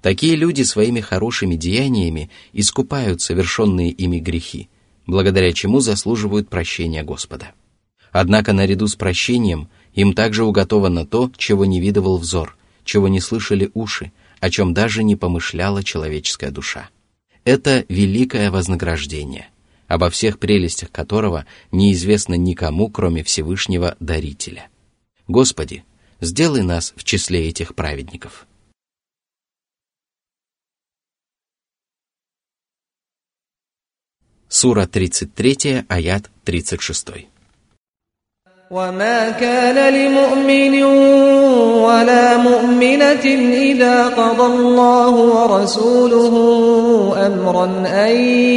Такие 0.00 0.36
люди 0.36 0.62
своими 0.62 1.00
хорошими 1.00 1.54
деяниями 1.54 2.30
искупают 2.54 3.20
совершенные 3.20 3.90
ими 3.90 4.18
грехи, 4.20 4.70
благодаря 5.06 5.52
чему 5.52 5.80
заслуживают 5.80 6.48
прощения 6.48 7.02
Господа. 7.02 7.52
Однако 8.12 8.52
наряду 8.52 8.86
с 8.86 8.94
прощением 8.94 9.68
им 9.94 10.14
также 10.14 10.44
уготовано 10.44 11.06
то, 11.06 11.30
чего 11.36 11.64
не 11.64 11.80
видывал 11.80 12.18
взор, 12.18 12.56
чего 12.84 13.08
не 13.08 13.20
слышали 13.20 13.70
уши, 13.74 14.12
о 14.40 14.50
чем 14.50 14.72
даже 14.74 15.02
не 15.02 15.16
помышляла 15.16 15.82
человеческая 15.82 16.50
душа. 16.50 16.90
Это 17.44 17.84
великое 17.88 18.50
вознаграждение, 18.50 19.48
обо 19.86 20.10
всех 20.10 20.38
прелестях 20.38 20.90
которого 20.90 21.46
неизвестно 21.72 22.34
никому, 22.34 22.88
кроме 22.88 23.24
Всевышнего 23.24 23.96
Дарителя. 24.00 24.68
Господи, 25.26 25.84
сделай 26.20 26.62
нас 26.62 26.92
в 26.96 27.04
числе 27.04 27.48
этих 27.48 27.74
праведников. 27.74 28.46
Сура 34.48 34.86
33, 34.86 35.84
аят 35.88 36.30
36. 36.44 37.28
وما 38.73 39.29
كان 39.29 39.77
لمؤمن 39.93 40.83
ولا 41.85 42.37
مؤمنة 42.37 43.25
إذا 43.53 44.07
قضى 44.07 44.45
الله 44.45 45.09
ورسوله 45.09 46.33
أمرا 47.27 47.65
أن 47.87 48.15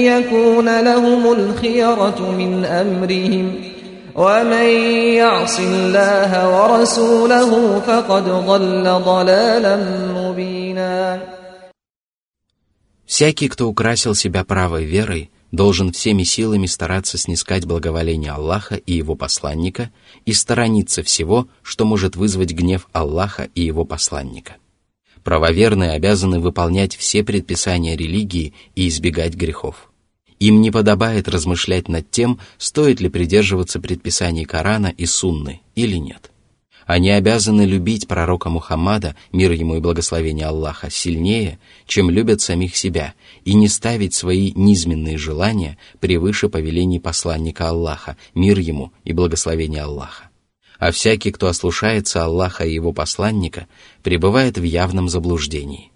يكون 0.09 0.81
لهم 0.81 1.33
الخيرة 1.33 2.31
من 2.39 2.65
أمرهم 2.65 3.55
ومن 4.15 4.69
يعص 5.21 5.59
الله 5.61 6.33
ورسوله 6.57 7.81
فقد 7.87 8.25
ضل 8.25 8.85
ضلالا 9.05 9.77
مبينا 10.17 11.21
Всякий, 13.07 13.49
кто 13.49 13.69
украсил 13.69 14.17
себя 14.17 14.45
правой 14.45 14.85
верой, 14.85 15.30
должен 15.52 15.92
всеми 15.92 16.24
силами 16.24 16.66
стараться 16.66 17.18
снискать 17.18 17.66
благоволение 17.66 18.32
Аллаха 18.32 18.76
и 18.76 18.94
его 18.94 19.16
посланника 19.16 19.92
и 20.26 20.34
сторониться 20.34 21.04
всего, 21.04 21.48
что 21.62 21.86
может 21.86 22.16
вызвать 22.16 22.54
гнев 22.54 22.88
Аллаха 22.94 23.50
и 23.54 23.62
его 23.62 23.86
посланника. 23.86 24.56
Правоверные 25.24 25.92
обязаны 25.92 26.40
выполнять 26.40 26.96
все 26.96 27.24
предписания 27.24 27.96
религии 27.96 28.54
и 28.76 28.88
избегать 28.88 29.36
грехов. 29.36 29.92
Им 30.40 30.62
не 30.62 30.72
подобает 30.72 31.28
размышлять 31.28 31.88
над 31.88 32.10
тем, 32.10 32.40
стоит 32.58 33.00
ли 33.00 33.10
придерживаться 33.10 33.80
предписаний 33.80 34.46
Корана 34.46 34.88
и 34.88 35.06
Сунны 35.06 35.62
или 35.76 35.98
нет. 35.98 36.31
Они 36.92 37.10
обязаны 37.10 37.62
любить 37.62 38.06
пророка 38.06 38.50
Мухаммада, 38.50 39.16
мир 39.32 39.54
ему 39.54 39.78
и 39.78 39.80
благословение 39.80 40.48
Аллаха, 40.48 40.90
сильнее, 40.90 41.58
чем 41.88 42.10
любят 42.10 42.42
самих 42.42 42.76
себя, 42.76 43.14
и 43.46 43.54
не 43.54 43.70
ставить 43.70 44.14
свои 44.14 44.52
низменные 44.56 45.18
желания 45.18 45.78
превыше 46.02 46.50
повелений 46.50 47.00
посланника 47.00 47.70
Аллаха, 47.70 48.18
мир 48.36 48.60
ему 48.60 48.92
и 49.06 49.14
благословение 49.14 49.84
Аллаха. 49.84 50.32
А 50.80 50.92
всякий, 50.92 51.32
кто 51.32 51.48
ослушается 51.48 52.26
Аллаха 52.26 52.66
и 52.66 52.74
его 52.74 52.92
посланника, 52.92 53.68
пребывает 54.04 54.58
в 54.58 54.64
явном 54.64 55.08
заблуждении. 55.08 55.94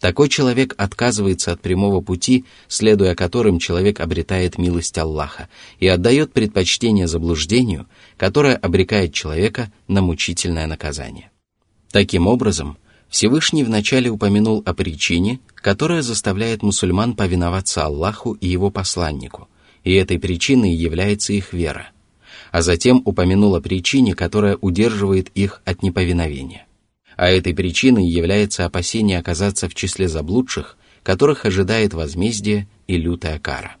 Такой 0.00 0.28
человек 0.28 0.74
отказывается 0.78 1.52
от 1.52 1.60
прямого 1.60 2.00
пути, 2.00 2.44
следуя 2.68 3.16
которым 3.16 3.58
человек 3.58 3.98
обретает 4.00 4.56
милость 4.56 4.96
Аллаха, 4.96 5.48
и 5.80 5.88
отдает 5.88 6.32
предпочтение 6.32 7.08
заблуждению, 7.08 7.86
которое 8.16 8.54
обрекает 8.54 9.12
человека 9.12 9.72
на 9.88 10.00
мучительное 10.00 10.68
наказание. 10.68 11.30
Таким 11.90 12.28
образом, 12.28 12.78
Всевышний 13.08 13.64
вначале 13.64 14.10
упомянул 14.10 14.62
о 14.64 14.72
причине, 14.72 15.40
которая 15.54 16.02
заставляет 16.02 16.62
мусульман 16.62 17.16
повиноваться 17.16 17.84
Аллаху 17.84 18.34
и 18.34 18.46
его 18.46 18.70
посланнику, 18.70 19.48
и 19.82 19.94
этой 19.94 20.20
причиной 20.20 20.74
является 20.74 21.32
их 21.32 21.52
вера, 21.52 21.88
а 22.52 22.62
затем 22.62 23.02
упомянул 23.04 23.56
о 23.56 23.60
причине, 23.60 24.14
которая 24.14 24.56
удерживает 24.60 25.30
их 25.30 25.60
от 25.64 25.82
неповиновения 25.82 26.67
а 27.18 27.28
этой 27.28 27.52
причиной 27.52 28.06
является 28.06 28.64
опасение 28.64 29.18
оказаться 29.18 29.68
в 29.68 29.74
числе 29.74 30.06
заблудших, 30.06 30.78
которых 31.02 31.44
ожидает 31.44 31.92
возмездие 31.92 32.68
и 32.86 32.96
лютая 32.96 33.40
кара. 33.40 33.77